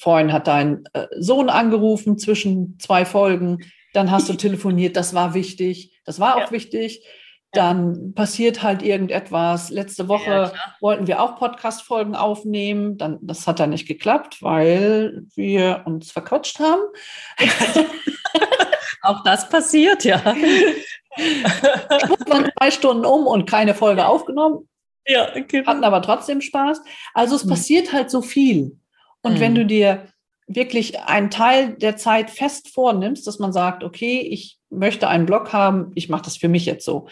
Vorhin 0.00 0.32
hat 0.32 0.46
dein 0.46 0.84
äh, 0.94 1.08
Sohn 1.18 1.50
angerufen 1.50 2.16
zwischen 2.16 2.78
zwei 2.78 3.04
Folgen. 3.04 3.58
Dann 3.92 4.10
hast 4.10 4.30
du 4.30 4.32
telefoniert, 4.36 4.96
das 4.96 5.12
war 5.12 5.34
wichtig. 5.34 6.00
Das 6.06 6.18
war 6.18 6.36
auch 6.36 6.46
ja. 6.46 6.50
wichtig. 6.52 7.06
Dann 7.52 8.14
passiert 8.14 8.62
halt 8.62 8.82
irgendetwas. 8.82 9.70
Letzte 9.70 10.06
Woche 10.06 10.30
ja, 10.30 10.52
wollten 10.80 11.08
wir 11.08 11.20
auch 11.20 11.36
Podcast-Folgen 11.36 12.14
aufnehmen. 12.14 12.96
Dann, 12.96 13.18
das 13.22 13.46
hat 13.46 13.58
dann 13.58 13.70
nicht 13.70 13.88
geklappt, 13.88 14.40
weil 14.40 15.24
wir 15.34 15.82
uns 15.84 16.12
verquatscht 16.12 16.60
haben. 16.60 16.82
auch 19.02 19.22
das 19.24 19.48
passiert, 19.48 20.04
ja. 20.04 20.18
dann 22.26 22.50
zwei 22.56 22.70
Stunden 22.70 23.04
um 23.04 23.26
und 23.26 23.50
keine 23.50 23.74
Folge 23.74 24.06
aufgenommen. 24.06 24.68
Ja, 25.06 25.30
genau. 25.30 25.66
Hatten 25.66 25.84
aber 25.84 26.02
trotzdem 26.02 26.40
Spaß. 26.40 26.80
Also 27.14 27.36
es 27.36 27.44
mhm. 27.44 27.50
passiert 27.50 27.92
halt 27.92 28.10
so 28.10 28.22
viel. 28.22 28.78
Und 29.22 29.34
mhm. 29.34 29.40
wenn 29.40 29.54
du 29.54 29.66
dir 29.66 30.06
wirklich 30.46 31.00
einen 31.00 31.30
Teil 31.30 31.74
der 31.74 31.96
Zeit 31.96 32.30
fest 32.30 32.72
vornimmst, 32.74 33.26
dass 33.26 33.38
man 33.38 33.52
sagt, 33.52 33.84
okay, 33.84 34.20
ich 34.20 34.58
möchte 34.68 35.08
einen 35.08 35.26
Blog 35.26 35.52
haben, 35.52 35.92
ich 35.94 36.08
mache 36.08 36.22
das 36.22 36.36
für 36.36 36.48
mich 36.48 36.66
jetzt 36.66 36.84
so, 36.84 37.08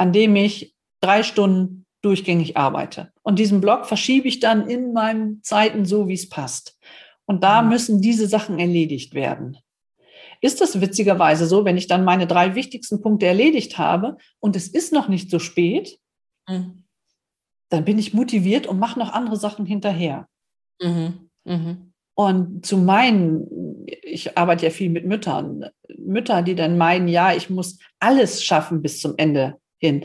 an 0.00 0.14
dem 0.14 0.34
ich 0.34 0.74
drei 1.02 1.22
Stunden 1.22 1.84
durchgängig 2.00 2.56
arbeite. 2.56 3.12
Und 3.22 3.38
diesen 3.38 3.60
Blog 3.60 3.84
verschiebe 3.84 4.28
ich 4.28 4.40
dann 4.40 4.66
in 4.66 4.94
meinen 4.94 5.42
Zeiten 5.42 5.84
so, 5.84 6.08
wie 6.08 6.14
es 6.14 6.30
passt. 6.30 6.78
Und 7.26 7.44
da 7.44 7.60
mhm. 7.60 7.68
müssen 7.68 8.00
diese 8.00 8.26
Sachen 8.26 8.58
erledigt 8.58 9.12
werden. 9.12 9.58
Ist 10.40 10.62
das 10.62 10.80
witzigerweise 10.80 11.44
so, 11.44 11.66
wenn 11.66 11.76
ich 11.76 11.86
dann 11.86 12.04
meine 12.04 12.26
drei 12.26 12.54
wichtigsten 12.54 13.02
Punkte 13.02 13.26
erledigt 13.26 13.76
habe 13.76 14.16
und 14.38 14.56
es 14.56 14.68
ist 14.68 14.90
noch 14.90 15.08
nicht 15.08 15.30
so 15.30 15.38
spät, 15.38 15.98
mhm. 16.48 16.84
dann 17.68 17.84
bin 17.84 17.98
ich 17.98 18.14
motiviert 18.14 18.66
und 18.66 18.78
mache 18.78 18.98
noch 18.98 19.12
andere 19.12 19.36
Sachen 19.36 19.66
hinterher. 19.66 20.26
Mhm. 20.80 21.28
Mhm. 21.44 21.92
Und 22.14 22.64
zu 22.64 22.78
meinen, 22.78 23.84
ich 24.02 24.38
arbeite 24.38 24.64
ja 24.64 24.70
viel 24.70 24.88
mit 24.88 25.04
Müttern, 25.04 25.66
Mütter, 25.98 26.40
die 26.40 26.54
dann 26.54 26.78
meinen, 26.78 27.06
ja, 27.06 27.34
ich 27.34 27.50
muss 27.50 27.78
alles 27.98 28.42
schaffen 28.42 28.80
bis 28.80 28.98
zum 28.98 29.12
Ende 29.18 29.59
hin. 29.80 30.04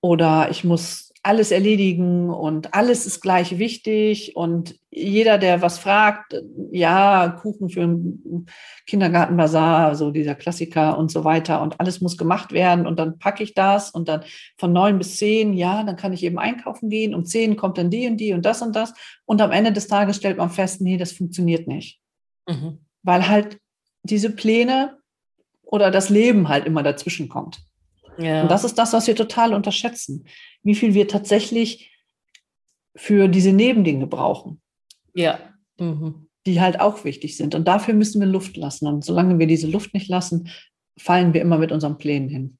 Oder 0.00 0.50
ich 0.50 0.64
muss 0.64 1.04
alles 1.24 1.50
erledigen 1.50 2.28
und 2.28 2.74
alles 2.74 3.06
ist 3.06 3.22
gleich 3.22 3.58
wichtig 3.58 4.36
und 4.36 4.78
jeder, 4.90 5.38
der 5.38 5.62
was 5.62 5.78
fragt, 5.78 6.34
ja, 6.70 7.28
Kuchen 7.40 7.70
für 7.70 7.82
einen 7.82 8.46
Kindergartenbazar, 8.86 9.94
so 9.94 10.10
dieser 10.10 10.34
Klassiker 10.34 10.98
und 10.98 11.10
so 11.10 11.24
weiter 11.24 11.62
und 11.62 11.80
alles 11.80 12.02
muss 12.02 12.18
gemacht 12.18 12.52
werden 12.52 12.86
und 12.86 12.98
dann 12.98 13.18
packe 13.18 13.42
ich 13.42 13.54
das 13.54 13.90
und 13.90 14.08
dann 14.08 14.22
von 14.58 14.74
neun 14.74 14.98
bis 14.98 15.16
zehn, 15.16 15.54
ja, 15.54 15.82
dann 15.82 15.96
kann 15.96 16.12
ich 16.12 16.22
eben 16.22 16.38
einkaufen 16.38 16.90
gehen, 16.90 17.14
um 17.14 17.24
zehn 17.24 17.56
kommt 17.56 17.78
dann 17.78 17.88
die 17.88 18.06
und 18.06 18.18
die 18.18 18.34
und 18.34 18.44
das 18.44 18.60
und 18.60 18.76
das 18.76 18.92
und 19.24 19.40
am 19.40 19.50
Ende 19.50 19.72
des 19.72 19.88
Tages 19.88 20.16
stellt 20.16 20.36
man 20.36 20.50
fest, 20.50 20.82
nee, 20.82 20.98
das 20.98 21.12
funktioniert 21.12 21.66
nicht. 21.66 22.00
Mhm. 22.46 22.80
Weil 23.02 23.28
halt 23.28 23.58
diese 24.02 24.28
Pläne 24.28 24.98
oder 25.62 25.90
das 25.90 26.10
Leben 26.10 26.50
halt 26.50 26.66
immer 26.66 26.82
dazwischen 26.82 27.30
kommt. 27.30 27.64
Ja. 28.18 28.42
Und 28.42 28.50
das 28.50 28.64
ist 28.64 28.78
das, 28.78 28.92
was 28.92 29.06
wir 29.06 29.16
total 29.16 29.54
unterschätzen, 29.54 30.26
wie 30.62 30.74
viel 30.74 30.94
wir 30.94 31.08
tatsächlich 31.08 31.90
für 32.96 33.28
diese 33.28 33.52
Nebendinge 33.52 34.06
brauchen. 34.06 34.60
Ja. 35.14 35.38
Mhm. 35.78 36.28
Die 36.46 36.60
halt 36.60 36.80
auch 36.80 37.04
wichtig 37.04 37.36
sind. 37.36 37.54
Und 37.54 37.66
dafür 37.66 37.94
müssen 37.94 38.20
wir 38.20 38.26
Luft 38.26 38.56
lassen. 38.56 38.86
Und 38.86 39.04
solange 39.04 39.38
wir 39.38 39.46
diese 39.46 39.66
Luft 39.66 39.94
nicht 39.94 40.08
lassen, 40.08 40.50
fallen 40.98 41.34
wir 41.34 41.40
immer 41.40 41.58
mit 41.58 41.72
unseren 41.72 41.98
Plänen 41.98 42.28
hin. 42.28 42.58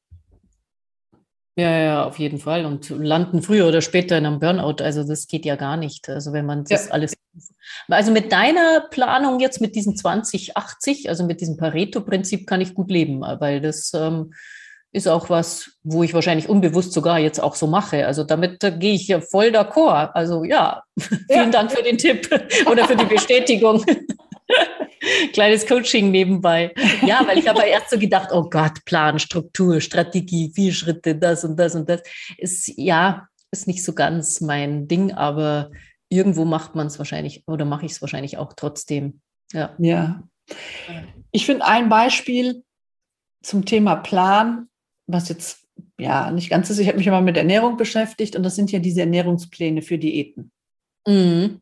Ja, 1.57 1.79
ja, 1.79 2.05
auf 2.05 2.19
jeden 2.19 2.39
Fall. 2.39 2.67
Und 2.67 2.91
landen 2.91 3.43
früher 3.43 3.69
oder 3.69 3.81
später 3.81 4.19
in 4.19 4.27
einem 4.27 4.41
Burnout. 4.41 4.83
Also 4.83 5.07
das 5.07 5.29
geht 5.29 5.45
ja 5.45 5.55
gar 5.55 5.77
nicht. 5.77 6.09
Also 6.09 6.33
wenn 6.33 6.47
man 6.47 6.65
das 6.65 6.87
ja. 6.87 6.93
alles. 6.93 7.15
Also 7.89 8.11
mit 8.11 8.33
deiner 8.33 8.87
Planung 8.91 9.39
jetzt 9.39 9.61
mit 9.61 9.77
diesem 9.77 9.97
2080, 9.97 11.09
also 11.09 11.25
mit 11.25 11.41
diesem 11.41 11.57
Pareto-Prinzip 11.57 12.47
kann 12.47 12.61
ich 12.61 12.75
gut 12.75 12.91
leben, 12.91 13.21
weil 13.21 13.61
das 13.61 13.93
ähm, 13.95 14.33
ist 14.95 15.09
auch 15.09 15.29
was, 15.29 15.73
wo 15.83 16.05
ich 16.05 16.15
wahrscheinlich 16.15 16.49
unbewusst 16.49 16.93
sogar 16.93 17.19
jetzt 17.19 17.41
auch 17.41 17.57
so 17.57 17.67
mache. 17.67 18.07
Also 18.07 18.23
damit 18.23 18.63
äh, 18.63 18.71
gehe 18.71 18.95
ich 18.95 19.09
ja 19.09 19.21
voll 19.21 19.47
d'accord. 19.47 20.13
Also 20.13 20.45
ja, 20.45 20.85
vielen 20.99 21.21
ja. 21.29 21.51
Dank 21.51 21.73
für 21.73 21.83
den 21.83 21.99
Tipp 21.99 22.31
oder 22.71 22.87
für 22.87 22.95
die 22.95 23.05
Bestätigung. 23.05 23.85
Kleines 25.33 25.67
Coaching 25.67 26.13
nebenbei. 26.13 26.73
Ja, 27.05 27.27
weil 27.27 27.39
ich 27.39 27.49
habe 27.49 27.65
erst 27.65 27.91
so 27.91 27.99
gedacht, 27.99 28.29
oh 28.33 28.49
Gott, 28.49 28.85
Plan, 28.85 29.19
Struktur, 29.19 29.81
Strategie, 29.81 30.53
vier 30.55 30.73
Schritte, 30.73 31.17
das 31.17 31.45
und 31.45 31.57
das 31.57 31.75
und 31.75 31.89
das. 31.89 32.01
Ist 32.39 32.73
ja, 32.77 33.27
ist 33.51 33.67
nicht 33.67 33.85
so 33.85 33.95
ganz 33.95 34.41
mein 34.41 34.87
Ding, 34.87 35.13
aber 35.13 35.73
irgendwo 36.09 36.45
macht 36.45 36.77
man 36.77 36.87
es 36.87 36.99
wahrscheinlich 36.99 37.43
oder 37.49 37.65
mache 37.65 37.85
ich 37.85 37.93
es 37.93 38.01
wahrscheinlich 38.01 38.39
auch 38.39 38.53
trotzdem. 38.53 39.21
Ja. 39.53 39.75
Ja. 39.79 40.23
Ich 41.33 41.47
finde 41.47 41.65
ein 41.65 41.89
Beispiel 41.89 42.63
zum 43.43 43.65
Thema 43.65 43.97
Plan 43.97 44.69
was 45.07 45.29
jetzt 45.29 45.67
ja 45.99 46.31
nicht 46.31 46.51
ganz 46.51 46.71
ist, 46.71 46.79
ich 46.79 46.89
habe 46.89 46.99
mich 46.99 47.07
immer 47.07 47.21
mit 47.21 47.37
Ernährung 47.37 47.77
beschäftigt 47.77 48.37
und 48.37 48.43
das 48.43 48.57
sind 48.57 48.73
ja 48.73 48.79
diese 48.79 49.01
Ernährungspläne 49.01 49.83
für 49.83 49.99
Diäten. 49.99 50.51
Mhm. 51.07 51.61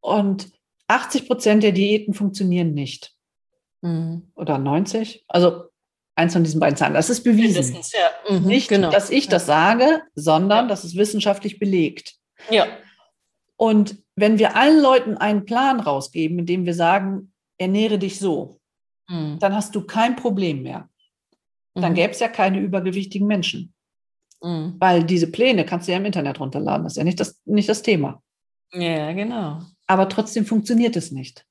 Und 0.00 0.52
80 0.88 1.26
Prozent 1.26 1.62
der 1.62 1.72
Diäten 1.72 2.14
funktionieren 2.14 2.74
nicht. 2.74 3.14
Mhm. 3.80 4.30
Oder 4.34 4.58
90. 4.58 5.24
Also 5.28 5.64
eins 6.14 6.32
von 6.32 6.44
diesen 6.44 6.60
beiden 6.60 6.76
Zahlen. 6.76 6.94
Das 6.94 7.10
ist 7.10 7.22
bewiesen. 7.22 7.76
Ja. 7.92 8.38
Mhm, 8.38 8.46
nicht, 8.46 8.68
genau. 8.68 8.90
dass 8.90 9.10
ich 9.10 9.28
das 9.28 9.46
sage, 9.46 10.02
sondern 10.14 10.66
ja. 10.66 10.68
das 10.68 10.84
ist 10.84 10.96
wissenschaftlich 10.96 11.58
belegt. 11.58 12.14
Ja. 12.50 12.66
Und 13.56 13.98
wenn 14.14 14.38
wir 14.38 14.56
allen 14.56 14.80
Leuten 14.80 15.16
einen 15.16 15.44
Plan 15.44 15.80
rausgeben, 15.80 16.40
in 16.40 16.46
dem 16.46 16.66
wir 16.66 16.74
sagen, 16.74 17.32
ernähre 17.58 17.98
dich 17.98 18.18
so, 18.18 18.60
mhm. 19.08 19.38
dann 19.40 19.54
hast 19.54 19.74
du 19.74 19.82
kein 19.82 20.16
Problem 20.16 20.62
mehr 20.62 20.88
dann 21.82 21.92
mhm. 21.92 21.96
gäbe 21.96 22.12
es 22.12 22.20
ja 22.20 22.28
keine 22.28 22.60
übergewichtigen 22.60 23.26
Menschen. 23.26 23.74
Mhm. 24.42 24.74
Weil 24.78 25.04
diese 25.04 25.30
Pläne 25.30 25.64
kannst 25.64 25.88
du 25.88 25.92
ja 25.92 25.98
im 25.98 26.04
Internet 26.04 26.38
runterladen. 26.40 26.84
Das 26.84 26.94
ist 26.94 26.98
ja 26.98 27.04
nicht 27.04 27.20
das, 27.20 27.40
nicht 27.44 27.68
das 27.68 27.82
Thema. 27.82 28.22
Ja, 28.72 29.12
genau. 29.12 29.60
Aber 29.86 30.08
trotzdem 30.08 30.44
funktioniert 30.44 30.96
es 30.96 31.10
nicht. 31.10 31.46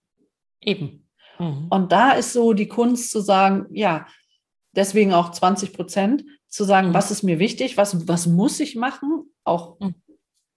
Eben. 0.62 1.08
Mhm. 1.40 1.68
Und 1.70 1.92
da 1.92 2.12
ist 2.12 2.34
so 2.34 2.54
die 2.54 2.68
Kunst 2.68 3.12
zu 3.12 3.22
sagen, 3.22 3.66
ja, 3.72 4.08
deswegen 4.76 5.14
auch 5.14 5.32
20 5.32 5.74
Prozent, 5.74 6.24
zu 6.48 6.64
sagen, 6.66 6.90
mhm. 6.90 6.94
was 6.94 7.10
ist 7.10 7.24
mir 7.24 7.40
wichtig, 7.40 7.78
was, 7.78 8.08
was 8.08 8.28
muss 8.28 8.60
ich 8.60 8.76
machen, 8.76 9.24
auch 9.44 9.80
mhm. 9.80 9.96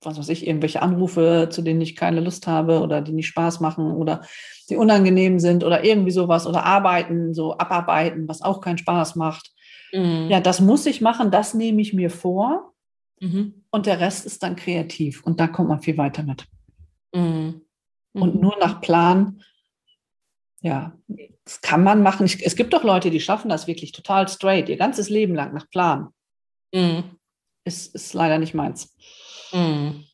was 0.02 0.18
weiß 0.18 0.28
ich, 0.28 0.46
irgendwelche 0.46 0.82
Anrufe, 0.82 1.48
zu 1.50 1.62
denen 1.62 1.80
ich 1.80 1.96
keine 1.96 2.20
Lust 2.20 2.46
habe 2.46 2.80
oder 2.80 3.00
die 3.00 3.12
nicht 3.12 3.28
Spaß 3.28 3.60
machen 3.60 3.92
oder 3.92 4.20
die 4.68 4.76
unangenehm 4.76 5.38
sind 5.38 5.64
oder 5.64 5.84
irgendwie 5.84 6.10
sowas 6.10 6.46
oder 6.46 6.64
arbeiten, 6.64 7.32
so 7.32 7.56
abarbeiten, 7.56 8.28
was 8.28 8.42
auch 8.42 8.60
keinen 8.60 8.78
Spaß 8.78 9.16
macht. 9.16 9.52
Mhm. 9.92 10.28
Ja, 10.30 10.40
das 10.40 10.60
muss 10.60 10.86
ich 10.86 11.00
machen, 11.00 11.30
das 11.30 11.54
nehme 11.54 11.80
ich 11.80 11.92
mir 11.92 12.10
vor 12.10 12.72
mhm. 13.20 13.64
und 13.70 13.86
der 13.86 14.00
Rest 14.00 14.26
ist 14.26 14.42
dann 14.42 14.56
kreativ 14.56 15.22
und 15.24 15.40
da 15.40 15.46
kommt 15.46 15.68
man 15.68 15.80
viel 15.80 15.96
weiter 15.96 16.22
mit. 16.22 16.46
Mhm. 17.14 17.62
Und 18.12 18.34
mhm. 18.34 18.40
nur 18.40 18.56
nach 18.58 18.80
Plan 18.80 19.40
ja, 20.66 20.92
das 21.44 21.60
kann 21.60 21.84
man 21.84 22.02
machen. 22.02 22.26
Ich, 22.26 22.44
es 22.44 22.56
gibt 22.56 22.72
doch 22.72 22.82
Leute, 22.82 23.10
die 23.10 23.20
schaffen 23.20 23.48
das 23.48 23.68
wirklich 23.68 23.92
total 23.92 24.28
straight, 24.28 24.68
ihr 24.68 24.76
ganzes 24.76 25.08
Leben 25.08 25.34
lang 25.34 25.54
nach 25.54 25.70
Plan. 25.70 26.08
Mhm. 26.74 27.04
Ist, 27.64 27.94
ist 27.94 28.14
leider 28.14 28.38
nicht 28.38 28.54
meins. 28.54 28.96
Mhm. 29.52 30.04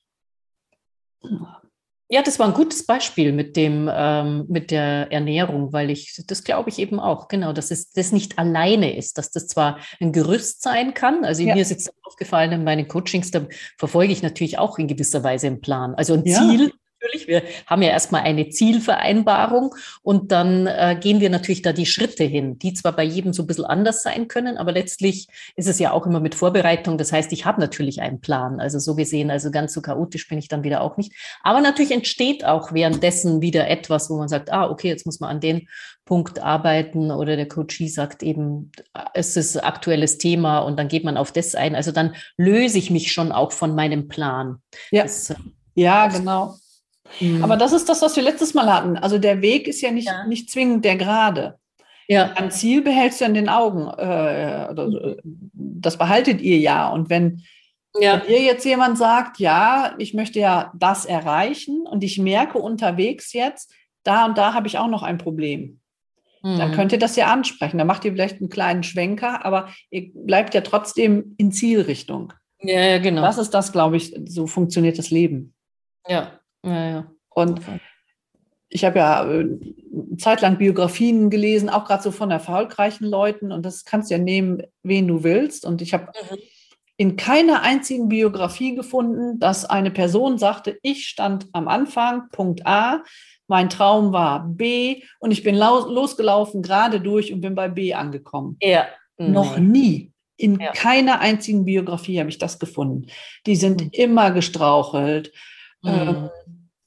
Ja, 2.13 2.21
das 2.21 2.39
war 2.39 2.47
ein 2.47 2.53
gutes 2.53 2.85
Beispiel 2.85 3.33
mit 3.33 3.57
dem 3.57 3.89
ähm, 3.91 4.45
mit 4.47 4.71
der 4.71 5.11
Ernährung, 5.11 5.73
weil 5.73 5.89
ich 5.89 6.23
das 6.27 6.45
glaube 6.45 6.69
ich 6.69 6.79
eben 6.79 7.01
auch 7.01 7.27
genau, 7.27 7.55
dass 7.55 7.71
es 7.71 7.91
das 7.91 8.13
nicht 8.13 8.39
alleine 8.39 8.95
ist, 8.95 9.17
dass 9.17 9.31
das 9.31 9.47
zwar 9.47 9.79
ein 9.99 10.13
Gerüst 10.13 10.61
sein 10.61 10.93
kann. 10.93 11.25
Also 11.25 11.43
ja. 11.43 11.55
mir 11.55 11.63
ist 11.63 11.71
jetzt 11.71 11.91
aufgefallen 12.03 12.53
in 12.53 12.65
meinen 12.65 12.87
Coachings, 12.87 13.31
da 13.31 13.47
verfolge 13.79 14.13
ich 14.13 14.23
natürlich 14.23 14.59
auch 14.59 14.79
in 14.79 14.89
gewisser 14.89 15.25
Weise 15.25 15.47
einen 15.47 15.63
Plan. 15.63 15.95
Also 15.95 16.13
ein 16.13 16.27
ja. 16.27 16.39
Ziel 16.39 16.73
natürlich. 17.03 17.29
Wir 17.29 17.43
haben 17.67 17.83
ja 17.83 17.91
erstmal 17.91 18.23
eine 18.23 18.49
Zielvereinbarung 18.49 19.75
und 20.03 20.33
dann 20.33 20.67
äh, 20.67 20.97
gehen 21.01 21.21
wir 21.21 21.31
natürlich 21.31 21.63
da 21.63 21.73
die 21.73 21.87
Schritte 21.87 22.25
hin, 22.25 22.59
die 22.59 22.75
zwar 22.75 22.93
bei 22.93 23.05
jedem 23.05 23.33
so 23.33 23.43
ein 23.43 23.47
bisschen 23.47 23.65
anders 23.65 24.03
sein 24.03 24.29
können, 24.29 24.57
aber 24.57 24.73
letztlich 24.73 25.29
ist 25.57 25.69
es 25.69 25.79
ja 25.79 25.93
auch 25.93 26.07
immer 26.07 26.21
mit 26.21 26.35
Vorbereitung. 26.35 26.99
Das 26.99 27.13
heißt, 27.13 27.33
ich 27.33 27.45
habe 27.45 27.61
natürlich 27.61 28.01
einen 28.01 28.21
Plan. 28.21 28.61
Also 28.61 28.79
so 28.79 28.95
gesehen, 28.95 29.31
also 29.31 29.51
ganz 29.51 29.73
so 29.73 29.83
chaotisch 29.83 30.29
bin 30.29 30.39
ich 30.39 30.49
dann 30.49 30.65
wieder 30.65 30.81
auch 30.81 30.97
nicht. 30.97 31.13
Aber 31.43 31.61
natürlich 31.61 31.93
entsteht 31.93 32.45
auch 32.45 32.73
währenddessen 32.73 33.41
wieder 33.41 33.69
etwas, 33.69 34.11
wo 34.11 34.17
man 34.19 34.29
sagt, 34.29 34.53
ah, 34.53 34.69
okay, 34.69 34.89
jetzt 34.89 35.07
muss 35.07 35.21
man 35.21 35.31
an 35.31 35.41
den 35.41 35.69
Punkt 36.05 36.41
arbeiten 36.41 37.11
oder 37.11 37.37
der 37.37 37.49
Coachie 37.49 37.89
sagt 37.89 38.23
eben, 38.23 38.73
es 39.15 39.37
ist 39.37 39.57
aktuelles 39.57 40.19
Thema 40.19 40.59
und 40.59 40.79
dann 40.79 40.89
geht 40.89 41.05
man 41.05 41.17
auf 41.17 41.33
das 41.33 41.55
ein. 41.55 41.77
Also 41.77 41.93
dann 41.93 42.15
löse 42.37 42.79
ich 42.79 42.91
mich 42.91 43.13
schon 43.13 43.33
auch 43.33 43.53
von 43.53 43.75
meinem 43.75 44.09
Plan. 44.09 44.61
Ja, 44.91 45.05
das, 45.05 45.31
äh, 45.31 45.37
ja 45.75 46.09
genau. 46.09 46.57
Mhm. 47.21 47.43
Aber 47.43 47.57
das 47.57 47.73
ist 47.73 47.89
das, 47.89 48.03
was 48.03 48.17
wir 48.17 48.23
letztes 48.23 48.55
Mal 48.55 48.73
hatten. 48.73 48.97
Also 48.97 49.19
der 49.19 49.43
Weg 49.43 49.69
ist 49.69 49.81
ja 49.81 49.91
nicht, 49.91 50.09
ja. 50.09 50.27
nicht 50.27 50.51
zwingend 50.51 50.85
der 50.85 50.97
gerade. 50.97 51.59
Ja. 52.09 52.33
Ein 52.35 52.51
Ziel 52.51 52.83
behältst 52.83 53.21
du 53.21 53.25
in 53.25 53.35
den 53.35 53.49
Augen. 53.49 53.89
Äh, 53.89 54.75
das 55.55 55.97
behaltet 55.97 56.41
ihr 56.41 56.59
ja. 56.59 56.89
Und 56.89 57.11
wenn, 57.11 57.43
ja. 57.99 58.23
wenn 58.23 58.33
ihr 58.33 58.43
jetzt 58.43 58.65
jemand 58.65 58.99
sagt, 58.99 59.39
ja, 59.39 59.95
ich 59.99 60.15
möchte 60.15 60.39
ja 60.41 60.73
das 60.77 61.05
erreichen 61.05 61.87
und 61.87 62.05
ich 62.05 62.19
merke 62.19 62.59
unterwegs 62.59 63.33
jetzt, 63.33 63.73
da 64.05 64.27
und 64.27 64.37
da 64.37 64.53
habe 64.55 64.67
ich 64.67 64.79
auch 64.79 64.89
noch 64.89 65.03
ein 65.03 65.19
Problem. 65.19 65.81
Mhm. 66.43 66.59
Dann 66.59 66.73
könnt 66.73 66.93
ihr 66.93 66.99
das 66.99 67.17
ja 67.17 67.33
ansprechen. 67.33 67.79
Dann 67.79 67.87
macht 67.87 68.05
ihr 68.05 68.13
vielleicht 68.13 68.41
einen 68.41 68.51
kleinen 68.51 68.83
Schwenker, 68.83 69.45
aber 69.45 69.69
ihr 69.91 70.11
bleibt 70.13 70.55
ja 70.55 70.61
trotzdem 70.61 71.35
in 71.39 71.53
Zielrichtung. 71.53 72.33
Ja, 72.61 72.99
genau. 72.99 73.23
Das 73.23 73.39
ist 73.39 73.51
das, 73.51 73.73
glaube 73.73 73.97
ich, 73.97 74.15
so 74.27 74.47
funktioniert 74.47 74.99
das 74.99 75.11
Leben. 75.11 75.55
Ja, 76.07 76.41
ja, 76.65 76.91
ja. 76.91 77.13
Und 77.31 77.61
ich 78.69 78.85
habe 78.85 78.99
ja 78.99 79.31
äh, 79.31 79.47
zeitlang 80.19 80.59
Biografien 80.59 81.29
gelesen, 81.29 81.69
auch 81.69 81.85
gerade 81.85 82.03
so 82.03 82.11
von 82.11 82.31
erfolgreichen 82.31 83.05
Leuten. 83.05 83.53
Und 83.53 83.65
das 83.67 83.85
kannst 83.85 84.11
du 84.11 84.15
ja 84.15 84.21
nehmen, 84.21 84.63
wen 84.83 85.09
du 85.09 85.23
willst. 85.23 85.67
Und 85.67 85.83
ich 85.83 85.93
habe 85.93 86.07
mhm. 86.07 86.39
in 86.97 87.17
keiner 87.17 87.63
einzigen 87.63 88.09
Biografie 88.09 88.75
gefunden, 88.75 89.39
dass 89.39 89.65
eine 89.65 89.91
Person 89.91 90.39
sagte, 90.39 90.79
ich 90.83 91.07
stand 91.07 91.49
am 91.53 91.69
Anfang, 91.69 92.29
Punkt 92.33 92.67
A, 92.67 93.03
mein 93.47 93.69
Traum 93.69 94.13
war 94.13 94.47
B 94.49 95.03
und 95.19 95.31
ich 95.31 95.43
bin 95.43 95.55
losgelaufen, 95.55 96.63
gerade 96.63 97.01
durch 97.01 97.33
und 97.33 97.43
bin 97.43 97.55
bei 97.55 97.69
B 97.69 97.93
angekommen. 97.93 98.57
Ja. 98.63 98.87
Noch 99.19 99.59
nie. 99.59 100.11
In 100.39 100.59
ja. 100.59 100.73
keiner 100.73 101.21
einzigen 101.21 101.67
Biografie 101.67 102.19
habe 102.19 102.31
ich 102.31 102.39
das 102.39 102.59
gefunden. 102.59 103.07
Die 103.47 103.57
sind 103.57 103.83
mhm. 103.83 103.91
immer 103.93 104.31
gestrauchelt 104.31 105.33
mhm. 105.83 106.31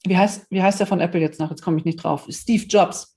wie, 0.06 0.16
heißt, 0.16 0.46
wie 0.50 0.62
heißt 0.62 0.80
der 0.80 0.86
von 0.86 1.00
Apple 1.00 1.20
jetzt 1.20 1.40
noch? 1.40 1.50
Jetzt 1.50 1.62
komme 1.62 1.78
ich 1.78 1.84
nicht 1.84 2.02
drauf. 2.02 2.26
Steve 2.30 2.64
Jobs. 2.64 3.16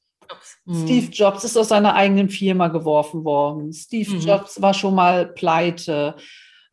Mhm. 0.65 0.83
Steve 0.83 1.11
Jobs 1.11 1.43
ist 1.43 1.57
aus 1.57 1.69
seiner 1.69 1.95
eigenen 1.95 2.29
Firma 2.29 2.67
geworfen 2.67 3.23
worden. 3.23 3.73
Steve 3.73 4.15
mhm. 4.15 4.19
Jobs 4.19 4.61
war 4.61 4.73
schon 4.73 4.95
mal 4.95 5.27
pleite. 5.27 6.15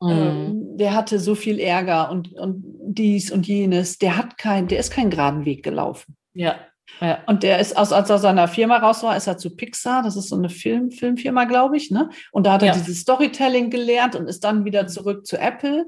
Mhm. 0.01 0.11
Ähm, 0.11 0.77
der 0.77 0.95
hatte 0.95 1.19
so 1.19 1.35
viel 1.35 1.59
Ärger 1.59 2.11
und, 2.11 2.33
und 2.35 2.63
dies 2.87 3.31
und 3.31 3.47
jenes. 3.47 3.99
Der 3.99 4.17
hat 4.17 4.39
kein, 4.39 4.69
der 4.69 4.79
ist 4.79 4.91
keinen 4.91 5.11
geraden 5.11 5.45
Weg 5.45 5.63
gelaufen. 5.63 6.17
Ja. 6.35 6.57
Ja. 7.01 7.19
Und 7.27 7.43
der 7.43 7.59
ist, 7.59 7.77
aus, 7.77 7.93
als 7.93 8.11
er 8.11 8.17
aus 8.17 8.23
seiner 8.23 8.49
Firma 8.49 8.79
raus 8.79 9.03
war, 9.03 9.17
ist 9.17 9.27
er 9.27 9.37
zu 9.37 9.55
Pixar, 9.55 10.03
das 10.03 10.17
ist 10.17 10.29
so 10.29 10.37
eine 10.37 10.49
Film, 10.49 10.91
Filmfirma, 10.91 11.45
glaube 11.45 11.77
ich, 11.77 11.91
ne? 11.91 12.11
Und 12.33 12.47
da 12.47 12.53
hat 12.53 12.63
er 12.63 12.69
ja. 12.69 12.75
dieses 12.75 13.01
Storytelling 13.01 13.71
gelernt 13.71 14.15
und 14.15 14.29
ist 14.29 14.45
dann 14.45 14.65
wieder 14.65 14.87
zurück 14.87 15.27
zu 15.27 15.37
Apple. 15.37 15.87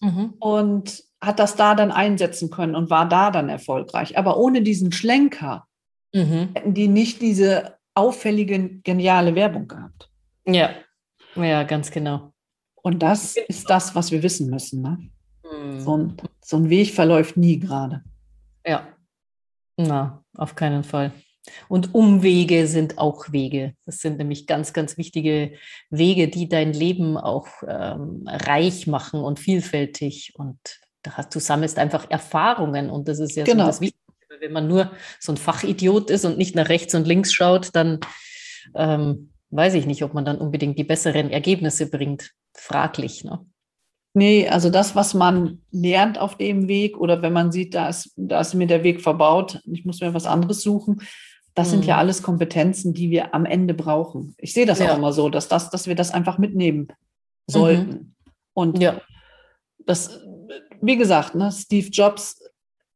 Mhm. 0.00 0.34
Und 0.40 1.04
hat 1.20 1.38
das 1.38 1.56
da 1.56 1.74
dann 1.74 1.92
einsetzen 1.92 2.50
können 2.50 2.74
und 2.74 2.90
war 2.90 3.08
da 3.08 3.30
dann 3.30 3.48
erfolgreich. 3.48 4.16
Aber 4.16 4.38
ohne 4.38 4.62
diesen 4.62 4.92
Schlenker 4.92 5.66
mhm. 6.14 6.50
hätten 6.54 6.74
die 6.74 6.88
nicht 6.88 7.20
diese 7.20 7.76
auffällige, 7.94 8.80
geniale 8.80 9.34
Werbung 9.34 9.68
gehabt. 9.68 10.10
Ja, 10.46 10.70
ja, 11.36 11.62
ganz 11.64 11.90
genau. 11.90 12.32
Und 12.82 13.02
das 13.02 13.36
ist 13.36 13.68
das, 13.68 13.94
was 13.94 14.10
wir 14.10 14.22
wissen 14.22 14.48
müssen. 14.48 14.82
Ne? 14.82 15.10
Mhm. 15.44 15.80
So, 15.80 15.96
ein, 15.96 16.16
so 16.42 16.56
ein 16.56 16.70
Weg 16.70 16.94
verläuft 16.94 17.36
nie 17.36 17.58
gerade. 17.58 18.02
Ja, 18.66 18.88
na, 19.76 20.24
auf 20.36 20.54
keinen 20.54 20.84
Fall. 20.84 21.12
Und 21.68 21.94
Umwege 21.94 22.66
sind 22.66 22.98
auch 22.98 23.32
Wege. 23.32 23.74
Das 23.86 23.98
sind 23.98 24.18
nämlich 24.18 24.46
ganz, 24.46 24.72
ganz 24.72 24.98
wichtige 24.98 25.54
Wege, 25.88 26.28
die 26.28 26.48
dein 26.48 26.72
Leben 26.72 27.16
auch 27.16 27.48
ähm, 27.66 28.24
reich 28.26 28.86
machen 28.86 29.20
und 29.20 29.40
vielfältig 29.40 30.32
und 30.36 30.58
du 31.02 31.38
sammelst 31.38 31.78
einfach 31.78 32.10
Erfahrungen 32.10 32.90
und 32.90 33.08
das 33.08 33.18
ist 33.18 33.36
ja 33.36 33.44
genau. 33.44 33.64
so 33.64 33.68
das 33.68 33.80
Wichtige. 33.80 34.00
Wenn 34.38 34.52
man 34.52 34.68
nur 34.68 34.92
so 35.18 35.32
ein 35.32 35.36
Fachidiot 35.36 36.08
ist 36.08 36.24
und 36.24 36.38
nicht 36.38 36.54
nach 36.54 36.68
rechts 36.68 36.94
und 36.94 37.06
links 37.06 37.32
schaut, 37.32 37.70
dann 37.74 37.98
ähm, 38.74 39.32
weiß 39.50 39.74
ich 39.74 39.86
nicht, 39.86 40.02
ob 40.02 40.14
man 40.14 40.24
dann 40.24 40.38
unbedingt 40.38 40.78
die 40.78 40.84
besseren 40.84 41.30
Ergebnisse 41.30 41.90
bringt. 41.90 42.30
Fraglich. 42.54 43.24
Ne? 43.24 43.44
Nee, 44.14 44.48
also 44.48 44.70
das, 44.70 44.96
was 44.96 45.14
man 45.14 45.62
lernt 45.70 46.18
auf 46.18 46.36
dem 46.36 46.68
Weg 46.68 46.96
oder 46.98 47.22
wenn 47.22 47.32
man 47.32 47.52
sieht, 47.52 47.74
da 47.74 47.88
ist, 47.88 48.12
da 48.16 48.40
ist 48.40 48.54
mir 48.54 48.66
der 48.66 48.82
Weg 48.82 49.00
verbaut, 49.00 49.60
ich 49.70 49.84
muss 49.84 50.00
mir 50.00 50.14
was 50.14 50.26
anderes 50.26 50.62
suchen, 50.62 51.02
das 51.54 51.68
mhm. 51.68 51.70
sind 51.70 51.84
ja 51.86 51.94
mhm. 51.94 52.00
alles 52.00 52.22
Kompetenzen, 52.22 52.92
die 52.92 53.10
wir 53.10 53.34
am 53.34 53.44
Ende 53.44 53.74
brauchen. 53.74 54.34
Ich 54.38 54.52
sehe 54.52 54.66
das 54.66 54.80
ja. 54.80 54.92
auch 54.92 54.98
immer 54.98 55.12
so, 55.12 55.28
dass, 55.28 55.48
das, 55.48 55.70
dass 55.70 55.86
wir 55.86 55.94
das 55.94 56.10
einfach 56.10 56.38
mitnehmen 56.38 56.88
sollten. 57.46 57.90
Mhm. 57.90 58.14
Und 58.52 58.78
ja. 58.78 59.00
das 59.86 60.20
wie 60.80 60.96
gesagt, 60.96 61.34
ne, 61.34 61.50
Steve 61.52 61.88
Jobs, 61.88 62.40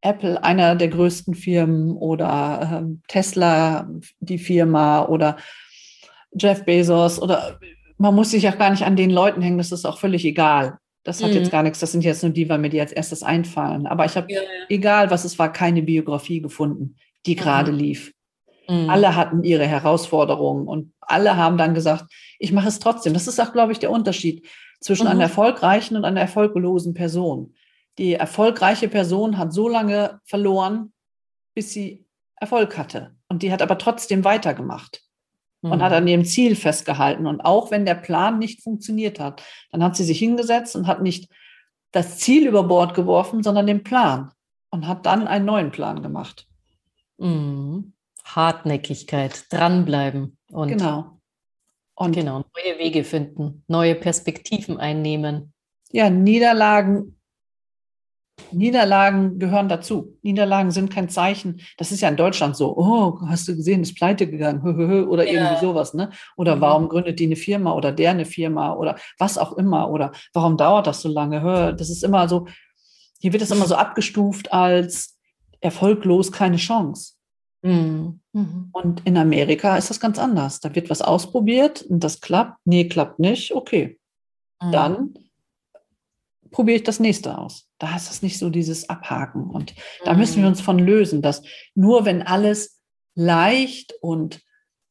Apple, 0.01 0.43
einer 0.45 0.77
der 0.77 0.89
größten 0.89 1.35
Firmen 1.35 1.93
oder 1.93 2.83
äh, 2.85 2.97
Tesla, 3.09 3.89
die 4.21 4.39
Firma 4.39 5.07
oder 5.07 5.37
Jeff 6.33 6.65
Bezos 6.65 7.21
oder 7.21 7.59
man 7.97 8.15
muss 8.15 8.31
sich 8.31 8.49
auch 8.49 8.59
gar 8.59 8.71
nicht 8.71 8.85
an 8.85 8.97
den 8.97 9.11
Leuten 9.11 9.41
hängen, 9.41 9.59
das 9.59 9.73
ist 9.73 9.85
auch 9.85 9.99
völlig 9.99 10.25
egal. 10.25 10.79
Das 11.05 11.23
hat 11.23 11.31
mhm. 11.31 11.37
jetzt 11.37 11.51
gar 11.51 11.63
nichts, 11.63 11.81
das 11.81 11.93
sind 11.93 12.05
jetzt 12.05 12.23
nur 12.23 12.33
die, 12.33 12.49
weil 12.49 12.59
mir 12.59 12.71
die 12.71 12.81
als 12.81 12.93
erstes 12.93 13.23
einfallen. 13.23 13.87
Aber 13.87 14.05
ich 14.05 14.17
habe, 14.17 14.31
ja, 14.31 14.41
ja. 14.41 14.49
egal 14.69 15.11
was 15.11 15.25
es 15.25 15.39
war, 15.39 15.53
keine 15.53 15.83
Biografie 15.83 16.41
gefunden, 16.41 16.97
die 17.27 17.37
gerade 17.37 17.73
mhm. 17.73 17.79
lief. 17.79 18.13
Mhm. 18.69 18.91
Alle 18.91 19.15
hatten 19.15 19.45
ihre 19.45 19.67
Herausforderungen 19.67 20.67
und 20.67 20.93
alle 21.01 21.37
haben 21.37 21.59
dann 21.59 21.75
gesagt, 21.75 22.07
ich 22.39 22.53
mache 22.53 22.69
es 22.69 22.79
trotzdem. 22.79 23.13
Das 23.13 23.27
ist 23.27 23.41
auch, 23.41 23.53
glaube 23.53 23.73
ich, 23.73 23.79
der 23.79 23.91
Unterschied 23.91 24.47
zwischen 24.81 25.07
einer 25.07 25.17
mhm. 25.17 25.21
erfolgreichen 25.23 25.97
und 25.97 26.05
einer 26.05 26.21
erfolglosen 26.21 26.95
Person 26.95 27.55
die 27.99 28.15
erfolgreiche 28.15 28.89
Person 28.89 29.39
hat 29.39 29.53
so 29.53 29.69
lange 29.69 30.21
verloren, 30.25 30.93
bis 31.55 31.73
sie 31.73 32.05
Erfolg 32.37 32.77
hatte. 32.77 33.15
Und 33.29 33.43
die 33.43 33.53
hat 33.53 33.63
aber 33.63 33.79
trotzdem 33.79 34.25
weitergemacht 34.25 35.03
mhm. 35.63 35.73
und 35.73 35.83
hat 35.83 35.93
mhm. 35.93 35.99
an 35.99 36.09
ihrem 36.09 36.25
Ziel 36.25 36.57
festgehalten. 36.57 37.27
Und 37.27 37.41
auch 37.41 37.71
wenn 37.71 37.87
der 37.87 37.95
Plan 37.95 38.39
nicht 38.39 38.63
funktioniert 38.63 39.21
hat, 39.21 39.43
dann 39.71 39.83
hat 39.83 39.97
sie 39.97 40.05
sich 40.05 40.19
hingesetzt 40.19 40.77
und 40.77 40.87
hat 40.87 41.03
nicht 41.03 41.31
das 41.93 42.19
Ziel 42.19 42.47
über 42.47 42.65
Bord 42.65 42.95
geworfen, 42.95 43.43
sondern 43.43 43.67
den 43.67 43.85
Plan 43.85 44.33
und 44.71 44.89
hat 44.89 45.07
dann 45.07 45.29
einen 45.29 45.45
neuen 45.45 45.71
Plan 45.71 46.03
gemacht. 46.03 46.47
Mhm. 47.19 47.93
Hartnäckigkeit, 48.25 49.53
dranbleiben 49.53 50.39
und 50.51 50.69
genau. 50.69 51.21
Und 51.97 52.13
genau, 52.13 52.39
neue 52.57 52.79
Wege 52.81 53.05
finden, 53.05 53.63
neue 53.69 53.95
Perspektiven 53.95 54.79
einnehmen. 54.79 55.53
Ja, 55.93 56.11
Niederlagen 56.11 57.14
Niederlagen 58.51 59.39
gehören 59.39 59.69
dazu. 59.69 60.17
Niederlagen 60.23 60.71
sind 60.71 60.91
kein 60.91 61.09
Zeichen. 61.09 61.61
Das 61.77 61.93
ist 61.93 62.01
ja 62.01 62.09
in 62.09 62.17
Deutschland 62.17 62.57
so. 62.57 62.77
Oh, 62.77 63.21
hast 63.27 63.49
du 63.49 63.57
gesehen, 63.57 63.83
ist 63.83 63.97
pleite 63.97 64.29
gegangen 64.29 65.07
oder 65.09 65.25
ja. 65.25 65.33
irgendwie 65.33 65.61
sowas. 65.61 65.95
Ne? 65.95 66.11
Oder 66.37 66.57
mhm. 66.57 66.61
warum 66.61 66.89
gründet 66.89 67.19
die 67.19 67.27
eine 67.27 67.37
Firma 67.37 67.73
oder 67.73 67.93
der 67.93 68.11
eine 68.11 68.25
Firma 68.25 68.75
oder 68.75 68.97
was 69.19 69.39
auch 69.39 69.53
immer. 69.57 69.91
Oder 69.91 70.13
warum 70.33 70.57
dauert 70.57 70.87
das 70.87 71.01
so 71.03 71.09
lange? 71.09 71.75
Das 71.77 71.91
ist 71.91 72.03
immer 72.03 72.29
so, 72.29 72.47
hier 73.21 73.33
wird 73.33 73.43
es 73.43 73.51
immer 73.51 73.67
so 73.67 73.75
abgestuft 73.75 74.53
als 74.53 75.17
erfolglos, 75.61 76.33
keine 76.33 76.57
Chance. 76.57 77.15
Mhm. 77.63 78.21
mhm. 78.33 78.69
Und 78.73 79.03
in 79.07 79.17
Amerika 79.17 79.77
ist 79.77 79.91
das 79.91 80.01
ganz 80.01 80.19
anders. 80.19 80.61
Da 80.61 80.75
wird 80.75 80.91
was 80.91 81.03
ausprobiert 81.03 81.83
und 81.83 82.05
das 82.05 82.21
klappt. 82.21 82.59
Nee, 82.65 82.89
klappt 82.89 83.19
nicht. 83.19 83.55
Okay. 83.55 83.99
Mhm. 84.63 84.73
Dann 84.73 85.15
probiere 86.55 86.77
ich 86.77 86.85
das 86.85 87.01
nächste 87.01 87.37
aus. 87.37 87.67
Da 87.79 87.97
ist 87.97 88.09
das 88.09 88.23
nicht 88.23 88.39
so 88.39 88.49
dieses 88.49 88.89
Abhaken. 88.89 89.51
Und 89.51 89.75
da 90.05 90.15
müssen 90.15 90.37
wir 90.37 90.45
mhm. 90.45 90.51
uns 90.51 90.61
von 90.61 90.79
lösen, 90.79 91.21
dass 91.21 91.43
nur 91.75 92.05
wenn 92.05 92.23
alles 92.23 92.81
leicht 93.17 93.93
und 94.01 94.41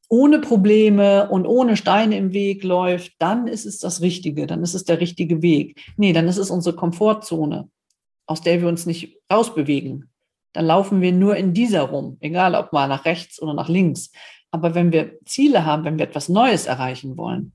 ohne 0.09 0.39
Probleme 0.39 1.29
und 1.29 1.47
ohne 1.47 1.77
Steine 1.77 2.17
im 2.17 2.33
Weg 2.33 2.65
läuft, 2.65 3.13
dann 3.19 3.47
ist 3.47 3.65
es 3.65 3.79
das 3.79 4.01
Richtige, 4.01 4.45
dann 4.45 4.61
ist 4.61 4.73
es 4.73 4.83
der 4.83 4.99
richtige 4.99 5.41
Weg. 5.41 5.79
Nee, 5.95 6.11
dann 6.11 6.27
ist 6.27 6.37
es 6.37 6.51
unsere 6.51 6.75
Komfortzone, 6.75 7.69
aus 8.25 8.41
der 8.41 8.59
wir 8.59 8.67
uns 8.67 8.85
nicht 8.85 9.17
rausbewegen. 9.31 10.09
Dann 10.51 10.65
laufen 10.65 10.99
wir 10.99 11.13
nur 11.13 11.37
in 11.37 11.53
dieser 11.53 11.83
rum, 11.83 12.17
egal 12.19 12.55
ob 12.55 12.73
mal 12.73 12.89
nach 12.89 13.05
rechts 13.05 13.41
oder 13.41 13.53
nach 13.53 13.69
links. 13.69 14.11
Aber 14.51 14.75
wenn 14.75 14.91
wir 14.91 15.17
Ziele 15.25 15.65
haben, 15.65 15.85
wenn 15.85 15.97
wir 15.97 16.05
etwas 16.05 16.27
Neues 16.27 16.65
erreichen 16.65 17.15
wollen, 17.15 17.53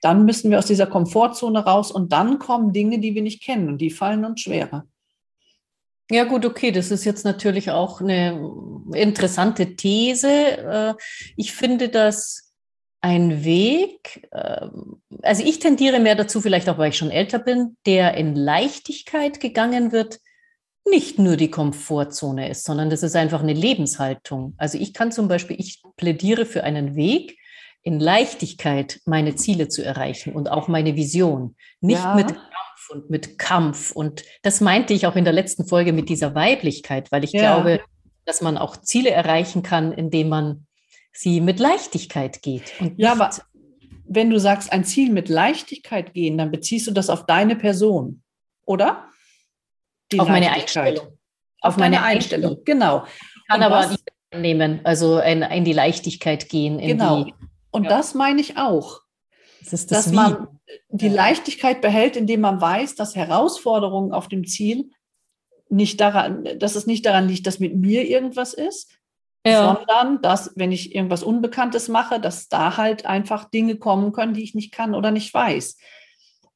dann 0.00 0.24
müssen 0.24 0.50
wir 0.50 0.58
aus 0.58 0.66
dieser 0.66 0.86
Komfortzone 0.86 1.64
raus 1.64 1.90
und 1.90 2.12
dann 2.12 2.38
kommen 2.38 2.72
Dinge, 2.72 2.98
die 2.98 3.14
wir 3.14 3.22
nicht 3.22 3.42
kennen 3.42 3.68
und 3.68 3.78
die 3.78 3.90
fallen 3.90 4.24
uns 4.24 4.40
schwerer. 4.40 4.86
Ja 6.10 6.24
gut, 6.24 6.44
okay, 6.44 6.72
das 6.72 6.90
ist 6.90 7.04
jetzt 7.04 7.24
natürlich 7.24 7.70
auch 7.70 8.00
eine 8.00 8.38
interessante 8.92 9.76
These. 9.76 10.28
Äh, 10.28 10.94
ich 11.36 11.52
finde, 11.52 11.88
dass 11.88 12.52
ein 13.00 13.44
Weg, 13.44 14.28
ähm, 14.32 15.00
also 15.22 15.42
ich 15.44 15.58
tendiere 15.58 16.00
mehr 16.00 16.14
dazu, 16.14 16.40
vielleicht 16.40 16.68
auch 16.68 16.78
weil 16.78 16.90
ich 16.90 16.98
schon 16.98 17.10
älter 17.10 17.38
bin, 17.38 17.76
der 17.86 18.14
in 18.14 18.36
Leichtigkeit 18.36 19.40
gegangen 19.40 19.92
wird, 19.92 20.20
nicht 20.84 21.18
nur 21.18 21.36
die 21.36 21.50
Komfortzone 21.50 22.50
ist, 22.50 22.64
sondern 22.64 22.90
das 22.90 23.02
ist 23.02 23.16
einfach 23.16 23.40
eine 23.40 23.52
Lebenshaltung. 23.52 24.54
Also 24.56 24.78
ich 24.78 24.92
kann 24.92 25.12
zum 25.12 25.28
Beispiel, 25.28 25.58
ich 25.58 25.82
plädiere 25.96 26.44
für 26.44 26.64
einen 26.64 26.96
Weg, 26.96 27.38
in 27.82 27.98
Leichtigkeit 27.98 29.00
meine 29.04 29.34
Ziele 29.34 29.68
zu 29.68 29.84
erreichen 29.84 30.34
und 30.34 30.50
auch 30.50 30.68
meine 30.68 30.96
Vision. 30.96 31.56
Nicht 31.80 32.02
ja. 32.02 32.14
mit 32.14 32.28
Kampf 32.28 32.90
und 32.90 33.10
mit 33.10 33.38
Kampf. 33.38 33.92
Und 33.92 34.24
das 34.42 34.60
meinte 34.60 34.94
ich 34.94 35.06
auch 35.06 35.16
in 35.16 35.24
der 35.24 35.32
letzten 35.32 35.66
Folge 35.66 35.92
mit 35.92 36.08
dieser 36.08 36.34
Weiblichkeit, 36.34 37.10
weil 37.10 37.24
ich 37.24 37.32
ja. 37.32 37.40
glaube, 37.40 37.80
dass 38.24 38.40
man 38.40 38.56
auch 38.56 38.76
Ziele 38.76 39.10
erreichen 39.10 39.62
kann, 39.62 39.92
indem 39.92 40.28
man 40.28 40.66
sie 41.12 41.40
mit 41.40 41.58
Leichtigkeit 41.58 42.42
geht. 42.42 42.72
ja, 42.96 43.12
aber 43.12 43.30
wenn 44.04 44.30
du 44.30 44.38
sagst, 44.38 44.72
ein 44.72 44.84
Ziel 44.84 45.10
mit 45.10 45.28
Leichtigkeit 45.28 46.14
gehen, 46.14 46.38
dann 46.38 46.50
beziehst 46.50 46.86
du 46.86 46.92
das 46.92 47.10
auf 47.10 47.26
deine 47.26 47.56
Person, 47.56 48.22
oder? 48.64 49.08
Die 50.12 50.20
auf 50.20 50.28
meine 50.28 50.52
Einstellung. 50.52 51.06
Auf, 51.60 51.74
auf 51.74 51.76
meine 51.78 52.02
Einstellung, 52.02 52.58
Einstellung. 52.58 52.64
genau. 52.64 53.06
Ich 53.06 53.48
kann 53.48 53.60
und 53.60 53.66
aber 53.66 53.90
was, 53.90 54.04
nehmen, 54.38 54.80
also 54.84 55.18
in, 55.18 55.42
in, 55.42 55.64
die 55.64 55.72
Leichtigkeit 55.72 56.48
gehen. 56.48 56.78
genau. 56.78 57.24
Die, 57.24 57.34
und 57.72 57.84
ja. 57.84 57.90
das 57.90 58.14
meine 58.14 58.40
ich 58.40 58.56
auch. 58.56 59.00
Das 59.64 59.72
ist 59.72 59.90
das 59.90 60.04
dass 60.04 60.12
Wie. 60.12 60.16
man 60.16 60.60
die 60.90 61.08
ja. 61.08 61.14
Leichtigkeit 61.14 61.80
behält, 61.80 62.16
indem 62.16 62.42
man 62.42 62.60
weiß, 62.60 62.94
dass 62.94 63.16
Herausforderungen 63.16 64.12
auf 64.12 64.28
dem 64.28 64.46
Ziel 64.46 64.90
nicht 65.68 66.00
daran, 66.00 66.46
dass 66.58 66.76
es 66.76 66.86
nicht 66.86 67.04
daran 67.06 67.28
liegt, 67.28 67.46
dass 67.46 67.58
mit 67.58 67.74
mir 67.74 68.06
irgendwas 68.06 68.54
ist, 68.54 68.90
ja. 69.46 69.74
sondern 69.74 70.20
dass, 70.20 70.52
wenn 70.54 70.70
ich 70.70 70.94
irgendwas 70.94 71.22
Unbekanntes 71.22 71.88
mache, 71.88 72.20
dass 72.20 72.48
da 72.48 72.76
halt 72.76 73.06
einfach 73.06 73.50
Dinge 73.50 73.76
kommen 73.76 74.12
können, 74.12 74.34
die 74.34 74.42
ich 74.42 74.54
nicht 74.54 74.72
kann 74.72 74.94
oder 74.94 75.10
nicht 75.10 75.32
weiß. 75.32 75.78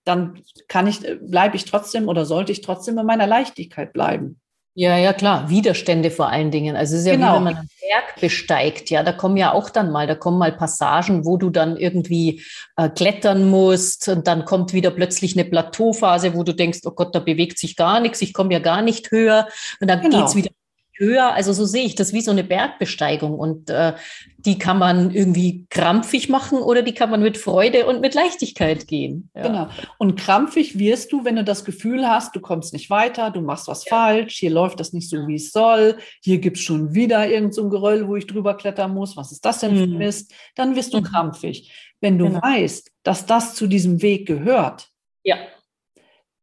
Dann 0.05 0.43
kann 0.69 0.87
ich, 0.87 1.01
bleibe 1.21 1.57
ich 1.57 1.65
trotzdem 1.65 2.09
oder 2.09 2.27
sollte 2.27 2.53
ich 2.53 2.61
trotzdem 2.61 2.99
in 2.99 3.07
meiner 3.07 3.27
Leichtigkeit 3.27 3.93
bleiben. 3.93 4.41
Ja, 4.79 4.99
ja, 4.99 5.15
klar. 5.15 5.49
Widerstände 5.49 6.11
vor 6.11 6.29
allen 6.29 6.51
Dingen. 6.51 6.77
Also 6.77 6.97
es 6.97 7.01
ist 7.01 7.07
ja 7.07 7.15
genau. 7.15 7.33
wie 7.33 7.37
wenn 7.37 7.45
man 7.45 7.57
einen 7.57 7.71
Berg 7.81 8.21
besteigt. 8.21 8.91
Ja, 8.91 9.03
da 9.03 9.13
kommen 9.13 9.39
ja 9.39 9.53
auch 9.53 9.71
dann 9.71 9.91
mal, 9.91 10.07
da 10.07 10.15
kommen 10.15 10.37
mal 10.37 10.53
Passagen, 10.53 11.25
wo 11.25 11.39
du 11.39 11.49
dann 11.49 11.79
irgendwie 11.79 12.43
äh, 12.77 12.91
klettern 12.91 13.49
musst 13.49 14.07
und 14.09 14.27
dann 14.27 14.45
kommt 14.45 14.75
wieder 14.75 14.91
plötzlich 14.91 15.35
eine 15.35 15.49
Plateauphase, 15.49 16.35
wo 16.35 16.43
du 16.43 16.53
denkst, 16.53 16.81
oh 16.85 16.91
Gott, 16.91 17.15
da 17.15 17.21
bewegt 17.21 17.59
sich 17.59 17.75
gar 17.75 18.01
nichts, 18.01 18.21
ich 18.21 18.35
komme 18.35 18.53
ja 18.53 18.59
gar 18.59 18.83
nicht 18.83 19.11
höher. 19.11 19.49
Und 19.81 19.89
dann 19.89 20.03
genau. 20.03 20.21
geht's 20.21 20.37
wieder 20.37 20.51
höher. 20.99 21.33
Also 21.33 21.53
so 21.53 21.65
sehe 21.65 21.85
ich 21.85 21.95
das 21.95 22.13
wie 22.13 22.21
so 22.21 22.31
eine 22.31 22.45
Bergbesteigung 22.45 23.39
und 23.39 23.71
äh, 23.71 23.95
die 24.39 24.59
kann 24.59 24.79
man 24.79 25.11
irgendwie 25.11 25.67
krampfig 25.71 26.29
machen 26.29 26.59
oder 26.59 26.83
die 26.83 26.95
kann 26.95 27.11
man 27.11 27.23
mit 27.23 27.37
Freude 27.37 27.87
und 27.87 28.01
mit 28.01 28.15
Leichtigkeit 28.15 28.87
gehen. 28.87 29.31
Ja. 29.35 29.43
Genau. 29.43 29.69
Und 29.99 30.17
krampfig 30.17 30.79
wirst 30.79 31.13
du, 31.13 31.25
wenn 31.25 31.37
du 31.37 31.45
das 31.45 31.65
Gefühl 31.65 32.09
hast, 32.09 32.37
du 32.37 32.41
kommst 32.41 32.73
nicht 32.73 32.89
weiter, 32.89 33.31
du 33.31 33.41
machst 33.41 33.69
was 33.69 33.85
ja. 33.85 33.97
falsch, 33.97 34.37
hier 34.37 34.51
läuft 34.51 34.81
das 34.81 34.93
nicht 34.93 35.11
so, 35.11 35.27
wie 35.27 35.35
es 35.35 35.53
soll, 35.53 35.99
hier 36.23 36.39
gibt 36.39 36.59
es 36.59 36.63
schon 36.63 36.95
wieder 36.95 37.27
irgendein 37.27 37.53
so 37.53 37.69
Geröll, 37.69 38.07
wo 38.07 38.17
ich 38.17 38.27
drüber 38.27 38.57
klettern 38.57 38.95
muss, 38.95 39.17
was 39.17 39.33
ist 39.33 39.45
das 39.45 39.61
denn 39.61 39.77
für 39.77 39.87
mhm. 39.87 39.99
Mist? 39.99 40.33
Dann 40.55 40.77
wirst 40.77 40.95
du 40.95 40.99
mhm. 40.99 41.05
krampfig. 41.05 41.73
Wenn 42.01 42.19
du 42.19 42.27
genau. 42.27 42.43
weißt, 42.43 42.93
dass 43.03 43.27
das 43.27 43.55
zu 43.55 43.67
diesem 43.67 44.03
Weg 44.03 44.27
gehört, 44.27 44.91
ja. 45.25 45.37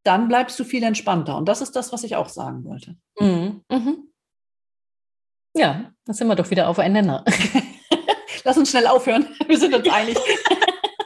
dann 0.03 0.27
bleibst 0.27 0.59
du 0.59 0.63
viel 0.63 0.83
entspannter. 0.83 1.37
Und 1.37 1.47
das 1.47 1.61
ist 1.61 1.75
das, 1.75 1.93
was 1.93 2.03
ich 2.03 2.15
auch 2.15 2.29
sagen 2.29 2.63
wollte. 2.65 2.95
Mhm. 3.19 3.61
Mhm. 3.69 4.12
Ja, 5.53 5.91
dann 6.05 6.15
sind 6.15 6.27
wir 6.27 6.35
doch 6.35 6.49
wieder 6.49 6.67
auf 6.67 6.79
einen 6.79 6.93
Nenner. 6.95 7.23
Lass 8.43 8.57
uns 8.57 8.71
schnell 8.71 8.87
aufhören. 8.87 9.27
Wir 9.47 9.57
sind 9.57 9.73
uns 9.73 9.87
einig. 9.91 10.17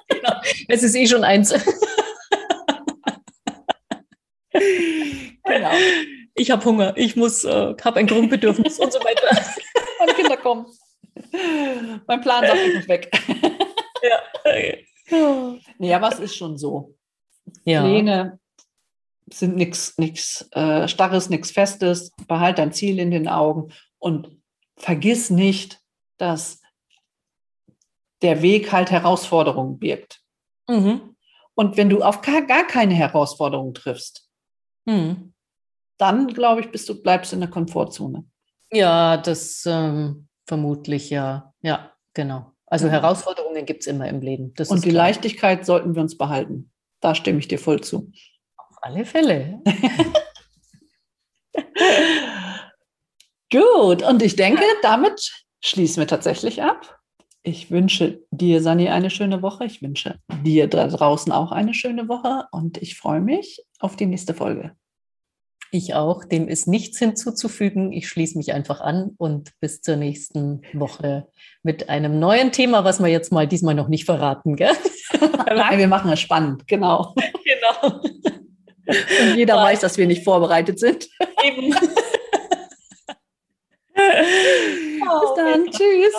genau. 0.07 0.33
Es 0.67 0.83
ist 0.83 0.95
eh 0.95 1.05
schon 1.07 1.23
eins. 1.23 1.53
genau. 5.43 5.71
Ich 6.35 6.51
habe 6.51 6.63
Hunger, 6.65 6.95
ich 6.95 7.15
muss, 7.15 7.43
äh, 7.43 7.75
habe 7.83 7.99
ein 7.99 8.07
Grundbedürfnis 8.07 8.79
und 8.79 8.93
so 8.93 8.99
weiter. 8.99 9.27
Meine 9.99 10.13
Kinder 10.13 10.37
kommen. 10.37 10.67
Mein 12.07 12.21
Plan 12.21 12.45
sagt, 12.45 12.59
ich 12.67 12.75
muss 12.75 12.87
weg. 12.87 13.09
ja. 14.03 14.19
Okay. 14.43 14.85
Nee, 15.77 15.93
aber 15.93 16.09
es 16.09 16.19
ist 16.19 16.35
schon 16.35 16.57
so. 16.57 16.95
Ja. 17.65 17.81
Pläne 17.81 18.39
sind 19.31 19.55
nichts 19.55 19.97
nix, 19.97 20.47
äh, 20.51 20.87
Starres, 20.87 21.29
nichts 21.29 21.51
Festes. 21.51 22.11
Behalt 22.27 22.59
dein 22.59 22.71
Ziel 22.71 22.99
in 22.99 23.11
den 23.11 23.27
Augen 23.27 23.73
und 23.99 24.36
vergiss 24.77 25.29
nicht, 25.29 25.81
dass 26.17 26.61
der 28.21 28.41
Weg 28.41 28.71
halt 28.71 28.91
Herausforderungen 28.91 29.79
birgt. 29.79 30.21
Mhm. 30.67 31.15
Und 31.55 31.77
wenn 31.77 31.89
du 31.89 32.01
auf 32.01 32.21
gar, 32.21 32.43
gar 32.43 32.65
keine 32.65 32.93
Herausforderungen 32.93 33.73
triffst, 33.73 34.29
mhm. 34.85 35.33
dann 35.97 36.27
glaube 36.27 36.61
ich, 36.61 36.71
bist 36.71 36.87
du 36.89 37.01
bleibst 37.01 37.33
in 37.33 37.39
der 37.39 37.49
Komfortzone. 37.49 38.25
Ja, 38.71 39.17
das 39.17 39.63
ähm, 39.65 40.27
vermutlich 40.45 41.09
ja. 41.09 41.53
Ja, 41.61 41.93
genau. 42.13 42.51
Also 42.65 42.87
mhm. 42.87 42.91
Herausforderungen 42.91 43.65
gibt 43.65 43.81
es 43.81 43.87
immer 43.87 44.07
im 44.07 44.21
Leben. 44.21 44.53
Das 44.55 44.69
Und 44.69 44.83
die 44.85 44.89
klar. 44.89 45.07
Leichtigkeit 45.07 45.65
sollten 45.65 45.95
wir 45.95 46.01
uns 46.01 46.17
behalten. 46.17 46.71
Da 46.99 47.15
stimme 47.15 47.39
ich 47.39 47.47
dir 47.47 47.59
voll 47.59 47.81
zu. 47.81 48.11
Auf 48.57 48.77
alle 48.81 49.05
Fälle. 49.05 49.61
Gut, 53.51 54.03
und 54.03 54.21
ich 54.21 54.35
denke, 54.35 54.63
damit 54.81 55.31
schließen 55.61 56.01
wir 56.01 56.07
tatsächlich 56.07 56.61
ab. 56.61 56.99
Ich 57.43 57.71
wünsche 57.71 58.21
dir, 58.29 58.61
Sani, 58.61 58.89
eine 58.89 59.09
schöne 59.09 59.41
Woche. 59.41 59.65
Ich 59.65 59.81
wünsche 59.81 60.19
dir 60.43 60.67
da 60.67 60.87
draußen 60.87 61.31
auch 61.31 61.53
eine 61.53 61.73
schöne 61.73 62.09
Woche 62.09 62.45
und 62.51 62.77
ich 62.81 62.97
freue 62.97 63.21
mich 63.21 63.63
auf 63.79 63.95
die 63.95 64.05
nächste 64.05 64.33
Folge. 64.33 64.75
Ich 65.71 65.93
auch. 65.93 66.25
Dem 66.25 66.47
ist 66.47 66.67
nichts 66.67 66.99
hinzuzufügen. 66.99 67.91
Ich 67.91 68.07
schließe 68.09 68.37
mich 68.37 68.53
einfach 68.53 68.81
an 68.81 69.11
und 69.17 69.51
bis 69.59 69.81
zur 69.81 69.95
nächsten 69.95 70.61
Woche 70.73 71.27
mit 71.63 71.89
einem 71.89 72.19
neuen 72.19 72.51
Thema, 72.51 72.83
was 72.83 72.99
wir 72.99 73.07
jetzt 73.07 73.31
mal 73.31 73.47
diesmal 73.47 73.75
noch 73.75 73.87
nicht 73.87 74.05
verraten, 74.05 74.55
gell? 74.55 74.75
Nein, 75.47 75.79
wir 75.79 75.87
machen 75.87 76.11
es 76.11 76.19
spannend, 76.19 76.67
genau. 76.67 77.15
Genau. 77.45 78.01
Und 78.87 79.35
jeder 79.35 79.55
ja. 79.55 79.63
weiß, 79.63 79.81
dass 79.81 79.97
wir 79.97 80.07
nicht 80.07 80.23
vorbereitet 80.23 80.79
sind. 80.79 81.09
Eben. 81.43 81.73
Bis 84.17 85.33
dann. 85.35 85.69
Tschüss. 85.71 86.15